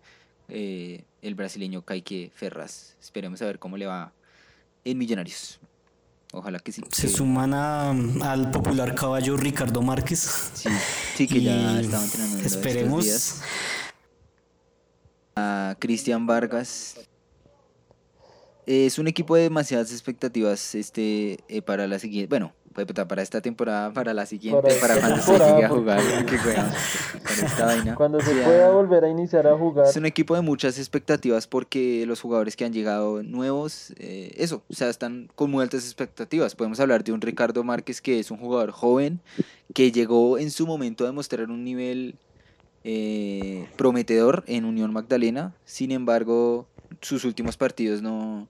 eh, 0.48 1.04
el 1.22 1.36
brasileño 1.36 1.82
Kaique 1.82 2.32
Ferraz. 2.34 2.96
Esperemos 3.02 3.42
a 3.42 3.46
ver 3.46 3.60
cómo 3.60 3.76
le 3.76 3.88
va 3.88 4.14
en 4.86 4.98
Millonarios. 4.98 5.60
Ojalá 6.36 6.60
que 6.60 6.74
sí. 6.74 6.82
Se 6.92 7.08
suman 7.08 7.54
al 7.54 8.52
popular 8.52 8.94
caballo 8.94 9.38
Ricardo 9.38 9.82
Márquez. 9.82 10.52
Sí, 11.16 11.28
que 11.28 11.42
ya 11.42 11.80
estaba 11.80 12.04
entrenando. 12.04 12.40
Esperemos. 12.40 13.42
A 15.38 15.78
Cristian 15.80 16.28
Vargas. 16.28 16.98
Es 18.66 19.00
un 19.00 19.08
equipo 19.08 19.36
de 19.36 19.44
demasiadas 19.44 19.92
expectativas 19.92 20.76
este 20.76 21.40
eh, 21.48 21.62
para 21.62 21.88
la 21.88 22.00
siguiente. 22.00 22.28
Bueno, 22.28 22.54
para 23.08 23.22
esta 23.22 23.42
temporada, 23.42 23.94
para 23.94 24.14
la 24.14 24.26
siguiente, 24.26 24.76
para, 24.82 25.00
cuando 25.00 25.22
se 25.22 25.32
llegue 25.40 25.64
a 25.64 25.70
jugar. 25.70 26.02
Cuando 27.96 28.20
se 28.20 28.34
pueda 28.34 28.72
volver 28.72 29.06
a 29.06 29.10
iniciar 29.10 29.48
a 29.48 29.58
jugar. 29.58 29.88
Es 29.88 29.96
un 29.96 30.06
equipo 30.06 30.36
de 30.36 30.42
muchas 30.42 30.78
expectativas 30.78 31.48
porque 31.48 32.06
los 32.06 32.20
jugadores 32.20 32.56
que 32.56 32.66
han 32.66 32.74
llegado 32.74 33.24
nuevos, 33.24 33.94
eh, 33.98 34.34
eso, 34.38 34.64
o 34.70 34.74
sea, 34.74 34.90
están 34.90 35.30
con 35.36 35.52
muy 35.52 35.64
altas 35.64 35.86
expectativas. 35.86 36.56
Podemos 36.56 36.80
hablar 36.80 37.04
de 37.04 37.14
un 37.14 37.22
Ricardo 37.22 37.64
Márquez 37.64 38.02
que 38.02 38.20
es 38.20 38.30
un 38.30 38.38
jugador 38.38 38.72
joven 38.72 39.22
que 39.74 39.92
llegó 39.92 40.38
en 40.38 40.52
su 40.52 40.68
momento 40.68 41.06
a 41.06 41.08
demostrar 41.08 41.50
un 41.50 41.64
nivel 41.64 42.16
eh, 42.84 43.68
prometedor 43.78 44.44
en 44.48 44.66
Unión 44.66 44.92
Magdalena. 44.92 45.56
Sin 45.64 45.92
embargo, 45.92 46.68
sus 47.02 47.24
últimos 47.24 47.56
partidos 47.58 48.02
no, 48.02 48.48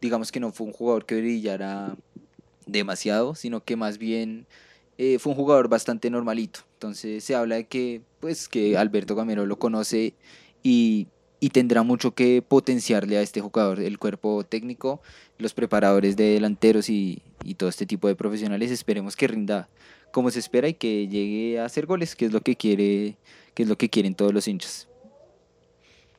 digamos 0.00 0.30
que 0.30 0.40
no 0.40 0.52
fue 0.52 0.66
un 0.66 0.72
jugador 0.72 1.06
que 1.06 1.20
brillara 1.20 1.94
demasiado, 2.66 3.34
sino 3.34 3.64
que 3.64 3.76
más 3.76 3.98
bien 3.98 4.46
eh, 4.98 5.18
fue 5.18 5.32
un 5.32 5.36
jugador 5.36 5.68
bastante 5.68 6.10
normalito. 6.10 6.60
Entonces 6.74 7.24
se 7.24 7.34
habla 7.34 7.56
de 7.56 7.66
que, 7.66 8.02
pues, 8.20 8.48
que 8.48 8.76
Alberto 8.76 9.14
Gamero 9.14 9.46
lo 9.46 9.58
conoce 9.58 10.14
y, 10.62 11.08
tendrá 11.52 11.82
mucho 11.82 12.14
que 12.14 12.40
potenciarle 12.40 13.18
a 13.18 13.22
este 13.22 13.40
jugador, 13.40 13.80
el 13.80 13.98
cuerpo 13.98 14.44
técnico, 14.44 15.02
los 15.38 15.54
preparadores 15.54 16.16
de 16.16 16.34
delanteros 16.34 16.88
y, 16.88 17.22
todo 17.56 17.68
este 17.68 17.86
tipo 17.86 18.08
de 18.08 18.14
profesionales. 18.14 18.70
Esperemos 18.70 19.16
que 19.16 19.28
rinda 19.28 19.68
como 20.12 20.30
se 20.30 20.38
espera 20.38 20.68
y 20.68 20.74
que 20.74 21.08
llegue 21.08 21.58
a 21.58 21.64
hacer 21.64 21.86
goles, 21.86 22.14
que 22.14 22.26
es 22.26 22.32
lo 22.32 22.40
que 22.40 22.56
quiere, 22.56 23.16
que 23.54 23.64
es 23.64 23.68
lo 23.68 23.76
que 23.76 23.88
quieren 23.88 24.14
todos 24.14 24.32
los 24.32 24.46
hinchas. 24.46 24.88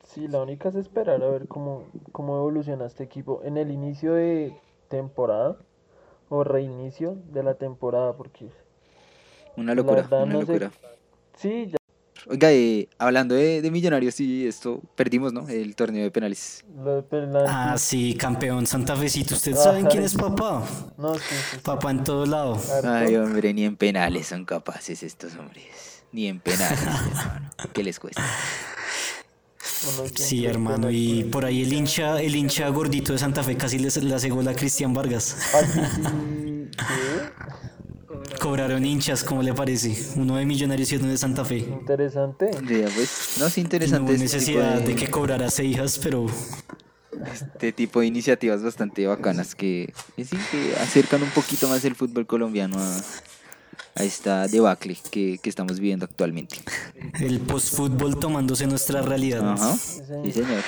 Sí, 0.06 0.28
la 0.28 0.42
única 0.42 0.68
es 0.68 0.74
esperar 0.76 1.22
a 1.22 1.28
ver 1.28 1.48
cómo, 1.48 1.84
cómo 2.12 2.36
evoluciona 2.36 2.86
este 2.86 3.02
equipo. 3.02 3.40
En 3.44 3.56
el 3.56 3.70
inicio 3.70 4.12
de 4.12 4.52
temporada, 4.88 5.56
o 6.28 6.44
reinicio 6.44 7.16
de 7.32 7.42
la 7.42 7.54
temporada 7.54 8.16
porque 8.16 8.48
una 9.56 9.74
locura, 9.74 10.06
una 10.22 10.34
locura. 10.34 10.70
Sí, 11.36 11.68
ya. 11.68 11.76
Oiga, 12.26 12.50
eh, 12.52 12.88
hablando 12.98 13.34
de, 13.34 13.60
de 13.60 13.70
Millonarios, 13.70 14.14
sí, 14.14 14.46
esto 14.46 14.80
perdimos, 14.96 15.32
¿no? 15.32 15.46
El 15.48 15.76
torneo 15.76 16.02
de 16.04 16.10
penales. 16.10 16.64
Lo 16.82 16.96
de 16.96 17.02
penalti. 17.02 17.50
Ah, 17.52 17.74
sí, 17.76 18.14
campeón 18.14 18.66
Santa 18.66 18.96
Fecito. 18.96 19.34
¿Ustedes 19.34 19.62
saben 19.62 19.86
quién 19.86 20.04
es 20.04 20.14
papá? 20.14 20.64
No, 20.96 21.14
sí, 21.14 21.20
sí, 21.28 21.34
sí. 21.52 21.58
Papá 21.62 21.90
en 21.90 22.02
todo 22.02 22.24
lado. 22.24 22.58
Ay, 22.82 23.16
hombre, 23.16 23.52
ni 23.52 23.64
en 23.64 23.76
penales 23.76 24.28
son 24.28 24.46
capaces 24.46 25.02
estos 25.02 25.34
hombres. 25.36 26.02
Ni 26.12 26.26
en 26.26 26.40
penales, 26.40 26.80
hermano. 26.82 27.50
¿Qué 27.74 27.84
les 27.84 28.00
cuesta? 28.00 28.22
Sí, 30.14 30.46
hermano, 30.46 30.90
y 30.90 31.24
por 31.24 31.44
ahí 31.44 31.62
el 31.62 31.72
hincha, 31.72 32.20
el 32.20 32.34
hincha 32.36 32.68
gordito 32.68 33.12
de 33.12 33.18
Santa 33.18 33.42
Fe 33.42 33.56
casi 33.56 33.78
les- 33.78 34.02
le 34.02 34.14
hace 34.14 34.30
gol 34.30 34.46
a 34.48 34.54
Cristian 34.54 34.92
Vargas. 34.94 35.36
Cobraron 38.40 38.84
hinchas, 38.84 39.22
¿cómo 39.24 39.42
le 39.42 39.54
parece? 39.54 39.96
Uno 40.16 40.36
de 40.36 40.44
Millonarios 40.46 40.90
y 40.92 40.96
uno 40.96 41.08
de 41.08 41.16
Santa 41.16 41.44
Fe. 41.44 41.58
interesante. 41.58 42.50
Ya, 42.52 42.88
pues, 42.94 43.36
no, 43.38 43.48
sí, 43.48 43.60
No 43.60 43.64
interesante 43.64 44.02
hubo 44.04 44.12
este 44.12 44.24
necesidad 44.24 44.80
de, 44.80 44.86
de 44.88 44.94
que 44.96 45.08
cobrara 45.08 45.50
Seijas, 45.50 45.98
pero 46.02 46.26
este 47.32 47.72
tipo 47.72 48.00
de 48.00 48.06
iniciativas 48.06 48.62
bastante 48.62 49.06
bacanas 49.06 49.54
que, 49.54 49.92
que 50.16 50.24
sí, 50.24 50.36
que 50.50 50.74
acercan 50.80 51.22
un 51.22 51.30
poquito 51.30 51.68
más 51.68 51.84
el 51.84 51.94
fútbol 51.94 52.26
colombiano 52.26 52.76
a, 52.78 53.00
a 53.96 54.02
esta 54.02 54.48
debacle 54.48 54.96
que, 55.10 55.38
que 55.38 55.48
estamos 55.48 55.78
viviendo 55.78 56.04
actualmente. 56.04 56.56
el 57.20 57.40
post-fútbol 57.40 58.18
tomándose 58.18 58.66
nuestra 58.66 59.02
realidad. 59.02 59.52
Ajá, 59.52 59.76
señor. 59.76 60.24
sí, 60.24 60.32
señor. 60.32 60.62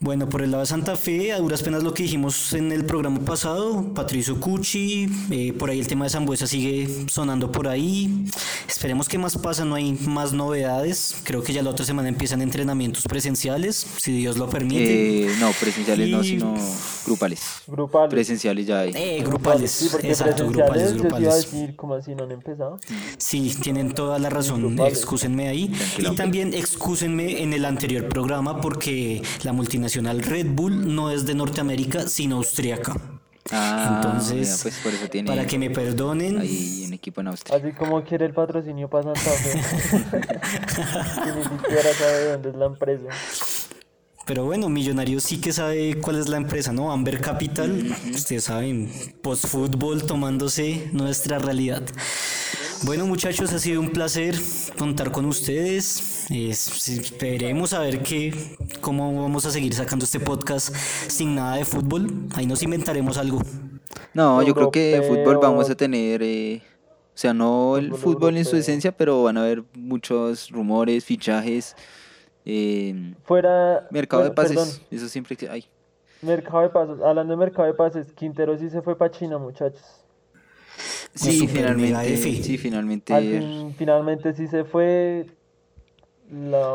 Bueno, 0.00 0.28
por 0.28 0.42
el 0.42 0.50
lado 0.50 0.62
de 0.62 0.66
Santa 0.66 0.96
Fe, 0.96 1.32
a 1.32 1.38
duras 1.38 1.62
penas 1.62 1.82
lo 1.82 1.94
que 1.94 2.02
dijimos 2.02 2.52
en 2.52 2.72
el 2.72 2.84
programa 2.84 3.20
pasado, 3.20 3.94
Patricio 3.94 4.38
Cucci, 4.38 5.08
eh, 5.30 5.52
por 5.58 5.70
ahí 5.70 5.80
el 5.80 5.86
tema 5.86 6.04
de 6.04 6.10
Zambuesa 6.10 6.46
sigue 6.46 7.06
sonando 7.08 7.50
por 7.50 7.68
ahí. 7.68 8.24
Esperemos 8.68 9.08
que 9.08 9.16
más 9.18 9.38
pasa, 9.38 9.64
no 9.64 9.76
hay 9.76 9.92
más 10.06 10.32
novedades. 10.32 11.16
Creo 11.24 11.42
que 11.42 11.52
ya 11.52 11.62
la 11.62 11.70
otra 11.70 11.86
semana 11.86 12.08
empiezan 12.08 12.42
entrenamientos 12.42 13.04
presenciales, 13.04 13.86
si 13.98 14.12
Dios 14.12 14.36
lo 14.36 14.50
permite. 14.50 15.26
Eh, 15.26 15.36
no, 15.40 15.50
presenciales 15.52 16.10
no, 16.10 16.22
Y- 16.22 16.28
sino 16.28 16.54
grupales. 17.06 17.40
Grupales. 17.66 18.10
Presenciales 18.10 18.66
ya 18.66 18.80
hay. 18.80 18.92
Eh, 18.94 19.22
grupales, 19.24 19.70
Sí, 19.70 19.88
porque 19.90 20.10
exacto, 20.10 20.46
presenciales, 20.48 20.56
grupales, 20.56 20.90
yo 20.90 20.96
iba 20.98 21.06
a 21.06 21.08
grupales. 21.20 21.50
decir, 21.52 21.76
como 21.76 21.94
así 21.94 22.14
no 22.14 22.24
han 22.24 22.32
empezado? 22.32 22.78
Sí, 23.16 23.54
tienen 23.62 23.92
toda 23.92 24.18
la 24.18 24.28
razón, 24.28 24.60
Grupales. 24.60 24.98
excúsenme 24.98 25.48
ahí. 25.48 25.68
Tranquilo. 25.68 26.12
Y 26.12 26.16
también 26.16 26.52
excúsenme 26.52 27.42
en 27.42 27.52
el 27.54 27.64
anterior 27.64 28.06
programa 28.08 28.60
porque 28.60 29.22
la 29.44 29.52
multinacional 29.52 29.83
Red 29.88 30.46
Bull 30.50 30.94
no 30.94 31.10
es 31.10 31.26
de 31.26 31.34
Norteamérica, 31.34 32.08
sino 32.08 32.36
austriaca. 32.36 32.96
Ah, 33.52 34.00
Entonces, 34.02 34.48
mira, 34.48 34.56
pues 34.62 34.78
por 34.82 34.94
eso 34.94 35.08
tiene 35.08 35.28
para 35.28 35.46
que 35.46 35.58
me 35.58 35.68
perdonen, 35.68 36.38
ahí 36.38 36.84
un 36.86 36.94
equipo 36.94 37.20
en 37.20 37.28
Austria. 37.28 37.58
Así 37.58 37.72
como 37.72 38.02
quiere 38.02 38.24
el 38.24 38.32
patrocinio 38.32 38.88
para 38.88 39.14
Santa 39.14 39.30
Fe. 39.30 39.54
ni 41.36 41.42
siquiera 41.42 41.94
sabe 41.98 42.24
dónde 42.32 42.48
es 42.48 42.54
la 42.56 42.66
empresa. 42.66 43.04
pero 44.24 44.46
bueno, 44.46 44.70
Millonarios 44.70 45.24
sí 45.24 45.42
que 45.42 45.52
sabe 45.52 46.00
cuál 46.00 46.18
es 46.18 46.28
la 46.30 46.38
empresa, 46.38 46.72
¿no? 46.72 46.90
Amber 46.90 47.20
Capital, 47.20 47.94
ustedes 48.14 48.44
saben, 48.44 48.90
post-fútbol 49.20 50.06
tomándose 50.06 50.88
nuestra 50.92 51.38
realidad. 51.38 51.82
Bueno, 52.84 53.06
muchachos, 53.06 53.52
ha 53.52 53.58
sido 53.58 53.80
un 53.80 53.90
placer 53.90 54.34
contar 54.78 55.10
con 55.10 55.24
ustedes. 55.24 56.26
Es- 56.30 56.88
esperemos 56.88 57.72
a 57.72 57.80
ver 57.80 58.02
qué, 58.02 58.34
cómo 58.80 59.22
vamos 59.22 59.46
a 59.46 59.50
seguir 59.50 59.72
sacando 59.74 60.04
este 60.04 60.20
podcast 60.20 60.74
sin 60.74 61.34
nada 61.34 61.56
de 61.56 61.64
fútbol. 61.64 62.08
Ahí 62.34 62.46
nos 62.46 62.62
inventaremos 62.62 63.16
algo. 63.16 63.40
No, 64.12 64.42
yo 64.42 64.54
creo 64.54 64.70
que 64.70 65.02
fútbol 65.08 65.38
vamos 65.38 65.70
a 65.70 65.74
tener, 65.74 66.22
eh, 66.22 66.62
o 67.14 67.16
sea, 67.16 67.32
no 67.32 67.76
el 67.76 67.92
Fútbol 67.94 68.36
en 68.36 68.44
su 68.44 68.56
esencia, 68.56 68.92
pero 68.92 69.22
van 69.22 69.36
a 69.38 69.42
haber 69.42 69.62
muchos 69.74 70.50
rumores, 70.50 71.04
fichajes, 71.04 71.74
eh, 72.44 73.14
Fuera. 73.24 73.86
mercado 73.90 74.24
de 74.24 74.30
pases, 74.30 74.56
Perdón, 74.56 74.68
eso 74.90 75.08
siempre 75.08 75.36
que 75.36 75.48
hay. 75.48 75.64
mercado 76.22 76.60
de 76.62 76.68
pases. 76.68 76.96
Hablando 77.02 77.32
de 77.32 77.36
mercado 77.38 77.66
de 77.66 77.74
pases, 77.74 78.12
Quintero 78.12 78.56
sí 78.58 78.68
se 78.68 78.82
fue 78.82 78.96
para 78.96 79.10
China, 79.10 79.38
muchachos. 79.38 80.03
Sí, 81.14 81.46
finalmente, 81.46 82.16
sí, 82.16 82.58
finalmente, 82.58 83.14
Al 83.14 83.22
fin, 83.22 83.74
finalmente 83.78 84.34
sí 84.34 84.46
se 84.48 84.64
fue. 84.64 85.26
La, 86.32 86.66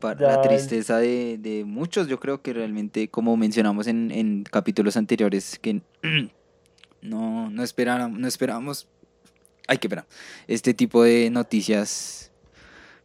para 0.00 0.20
la 0.20 0.42
tristeza 0.42 0.98
de, 0.98 1.38
de 1.38 1.64
muchos, 1.64 2.08
yo 2.08 2.18
creo 2.18 2.42
que 2.42 2.52
realmente, 2.52 3.08
como 3.08 3.36
mencionamos 3.36 3.86
en, 3.86 4.10
en 4.10 4.42
capítulos 4.42 4.96
anteriores, 4.96 5.58
que 5.58 5.80
no, 7.02 7.48
no 7.48 7.62
esperábamos, 7.62 8.18
no 8.18 8.26
esperábamos, 8.26 8.88
ay, 9.66 9.78
qué 9.78 9.88
pena, 9.88 10.06
este 10.48 10.74
tipo 10.74 11.04
de 11.04 11.30
noticias, 11.30 12.27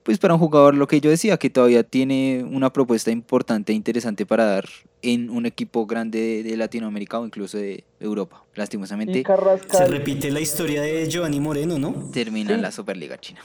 pues 0.03 0.17
para 0.17 0.33
un 0.33 0.39
jugador, 0.39 0.75
lo 0.75 0.87
que 0.87 0.99
yo 1.01 1.09
decía, 1.09 1.37
que 1.37 1.49
todavía 1.49 1.83
tiene 1.83 2.45
una 2.49 2.71
propuesta 2.73 3.09
importante 3.11 3.71
e 3.71 3.75
interesante 3.75 4.25
para 4.25 4.45
dar 4.45 4.65
en 5.01 5.29
un 5.29 5.45
equipo 5.45 5.85
grande 5.85 6.19
de, 6.19 6.43
de 6.43 6.57
Latinoamérica 6.57 7.19
o 7.19 7.25
incluso 7.25 7.57
de 7.57 7.83
Europa. 7.99 8.43
Y 8.55 8.59
Lastimosamente, 8.59 9.23
Se 9.69 9.85
repite 9.87 10.29
la 10.31 10.39
historia 10.41 10.81
de 10.81 11.07
Giovanni 11.09 11.39
Moreno, 11.39 11.79
¿no? 11.79 12.09
termina 12.11 12.49
Sí. 12.49 12.53
en 12.55 12.61
la 12.61 12.71
Superliga 12.71 13.17
China. 13.17 13.41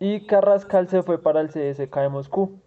Y 0.00 0.20
Carrascal 0.26 0.88
se 0.88 1.02
fue 1.02 1.22
para 1.22 1.40
el 1.40 1.48
CSK 1.48 1.94
de 2.00 2.08
Moscú. 2.08 2.58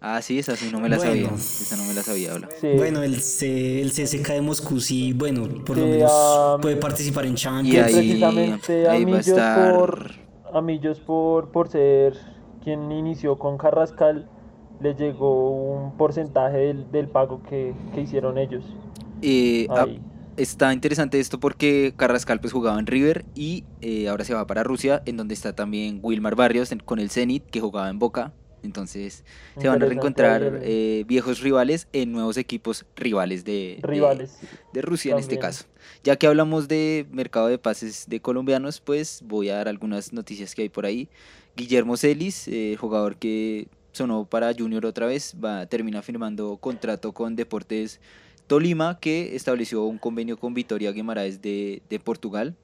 Ah, 0.00 0.20
sí, 0.20 0.38
esa 0.38 0.54
sí 0.56 0.68
no 0.70 0.78
me 0.78 0.88
la 0.90 0.98
Bueno. 0.98 1.10
sabía, 1.10 1.30
esa 1.36 1.76
no 1.76 1.84
me 1.84 1.94
la 1.94 2.02
sabía, 2.02 2.32
habla. 2.32 2.48
Sí. 2.60 2.68
Bueno, 2.76 3.02
el, 3.02 3.20
C- 3.22 3.80
el 3.80 3.90
CSK 3.90 4.28
de 4.34 4.40
Moscú 4.42 4.78
sí, 4.78 5.12
bueno, 5.14 5.48
por 5.64 5.78
lo 5.78 5.86
menos 5.86 6.60
puede 6.60 6.76
participar 6.76 7.24
en 7.24 7.32
Y 7.32 7.36
Champions. 7.36 7.86
ahí, 7.86 7.94
precisamente 7.94 8.86
a 8.88 8.92
ahí 8.92 9.04
va 9.04 9.16
a 9.16 9.20
estar... 9.20 9.74
por 9.74 10.25
a 10.52 10.60
Millos 10.60 11.00
por, 11.00 11.50
por 11.50 11.68
ser 11.68 12.14
quien 12.62 12.90
inició 12.92 13.38
con 13.38 13.58
Carrascal 13.58 14.28
le 14.80 14.94
llegó 14.94 15.50
un 15.50 15.96
porcentaje 15.96 16.56
del, 16.58 16.90
del 16.90 17.08
pago 17.08 17.42
que, 17.48 17.74
que 17.94 18.00
hicieron 18.02 18.36
ellos. 18.38 18.64
Eh, 19.22 19.66
ah, 19.70 19.86
está 20.36 20.72
interesante 20.72 21.18
esto 21.18 21.40
porque 21.40 21.94
Carrascal 21.96 22.40
pues 22.40 22.52
jugaba 22.52 22.78
en 22.78 22.86
River 22.86 23.24
y 23.34 23.64
eh, 23.80 24.08
ahora 24.08 24.24
se 24.24 24.34
va 24.34 24.46
para 24.46 24.62
Rusia, 24.64 25.02
en 25.06 25.16
donde 25.16 25.32
está 25.34 25.54
también 25.54 26.00
Wilmar 26.02 26.34
Barrios 26.34 26.72
en- 26.72 26.80
con 26.80 26.98
el 26.98 27.10
Zenit, 27.10 27.44
que 27.46 27.60
jugaba 27.60 27.88
en 27.88 27.98
Boca. 27.98 28.32
Entonces 28.62 29.24
se 29.58 29.68
van 29.68 29.80
a 29.80 29.86
reencontrar 29.86 30.60
eh, 30.62 31.04
viejos 31.06 31.40
rivales 31.40 31.86
en 31.92 32.10
nuevos 32.10 32.36
equipos 32.36 32.84
rivales 32.96 33.44
de, 33.44 33.78
de- 33.80 33.86
rivales. 33.86 34.40
de 34.72 34.82
Rusia 34.82 35.12
en 35.12 35.20
este 35.20 35.38
caso. 35.38 35.66
Ya 36.04 36.16
que 36.16 36.26
hablamos 36.26 36.68
de 36.68 37.06
mercado 37.10 37.48
de 37.48 37.58
pases 37.58 38.06
de 38.08 38.20
colombianos, 38.20 38.80
pues 38.80 39.22
voy 39.24 39.48
a 39.50 39.56
dar 39.56 39.68
algunas 39.68 40.12
noticias 40.12 40.54
que 40.54 40.62
hay 40.62 40.68
por 40.68 40.86
ahí. 40.86 41.08
Guillermo 41.56 41.96
Celis, 41.96 42.48
eh, 42.48 42.76
jugador 42.78 43.16
que 43.16 43.68
sonó 43.92 44.24
para 44.26 44.52
Junior 44.52 44.84
otra 44.86 45.06
vez, 45.06 45.34
va 45.42 45.66
termina 45.66 46.02
firmando 46.02 46.56
contrato 46.58 47.12
con 47.12 47.34
Deportes 47.34 47.98
Tolima, 48.46 48.98
que 49.00 49.34
estableció 49.34 49.84
un 49.84 49.98
convenio 49.98 50.36
con 50.36 50.54
Vitoria 50.54 50.92
Guimaraes 50.92 51.40
de, 51.42 51.82
de 51.88 51.98
Portugal. 51.98 52.54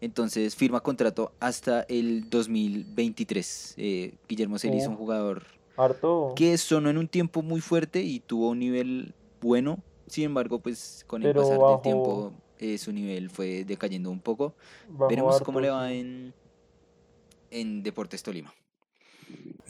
Entonces 0.00 0.54
firma 0.54 0.80
contrato 0.80 1.32
hasta 1.40 1.82
el 1.88 2.28
2023. 2.30 3.74
Eh, 3.78 4.14
Guillermo 4.28 4.58
Celis, 4.58 4.86
Oh. 4.86 4.90
un 4.90 4.96
jugador 4.96 5.42
Harto. 5.76 6.34
que 6.36 6.56
sonó 6.58 6.90
en 6.90 6.98
un 6.98 7.08
tiempo 7.08 7.42
muy 7.42 7.60
fuerte 7.60 8.02
y 8.02 8.20
tuvo 8.20 8.50
un 8.50 8.58
nivel 8.60 9.14
bueno. 9.40 9.78
Sin 10.06 10.24
embargo, 10.24 10.60
pues 10.60 11.04
con 11.06 11.22
el 11.22 11.28
Pero 11.30 11.42
pasar 11.42 11.58
bajo- 11.58 11.72
del 11.74 11.82
tiempo 11.82 12.32
eh, 12.58 12.78
su 12.78 12.92
nivel 12.92 13.30
fue 13.30 13.64
decayendo 13.64 14.10
un 14.10 14.20
poco. 14.20 14.54
bajo 14.88 15.08
Veremos 15.08 15.40
cómo 15.42 15.60
le 15.60 15.70
va 15.70 15.92
en, 15.92 16.34
en 17.50 17.82
Deportes 17.82 18.22
Tolima. 18.22 18.52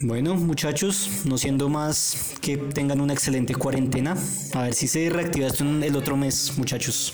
Bueno, 0.01 0.35
muchachos, 0.35 1.25
no 1.25 1.37
siendo 1.37 1.67
más 1.67 2.37
que 2.41 2.55
tengan 2.57 3.01
una 3.01 3.13
excelente 3.13 3.53
cuarentena. 3.53 4.15
A 4.53 4.63
ver 4.63 4.73
si 4.73 4.87
se 4.87 5.09
reactiva 5.09 5.47
esto 5.47 5.65
en 5.65 5.83
el 5.83 5.95
otro 5.95 6.15
mes, 6.15 6.57
muchachos. 6.57 7.13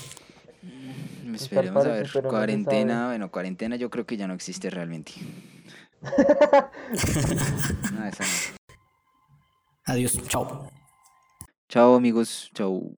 Esperemos 1.34 1.84
a 1.84 1.88
ver. 1.88 2.10
no 2.14 2.28
cuarentena, 2.30 3.08
bueno, 3.08 3.30
cuarentena 3.30 3.76
yo 3.76 3.90
creo 3.90 4.06
que 4.06 4.16
ya 4.16 4.26
no 4.26 4.34
existe 4.34 4.70
realmente. 4.70 5.12
No, 7.92 8.06
esa 8.06 8.24
no. 8.24 8.56
Adiós, 9.86 10.18
chao. 10.28 10.70
Chao 11.68 11.94
amigos, 11.96 12.50
chao. 12.54 12.96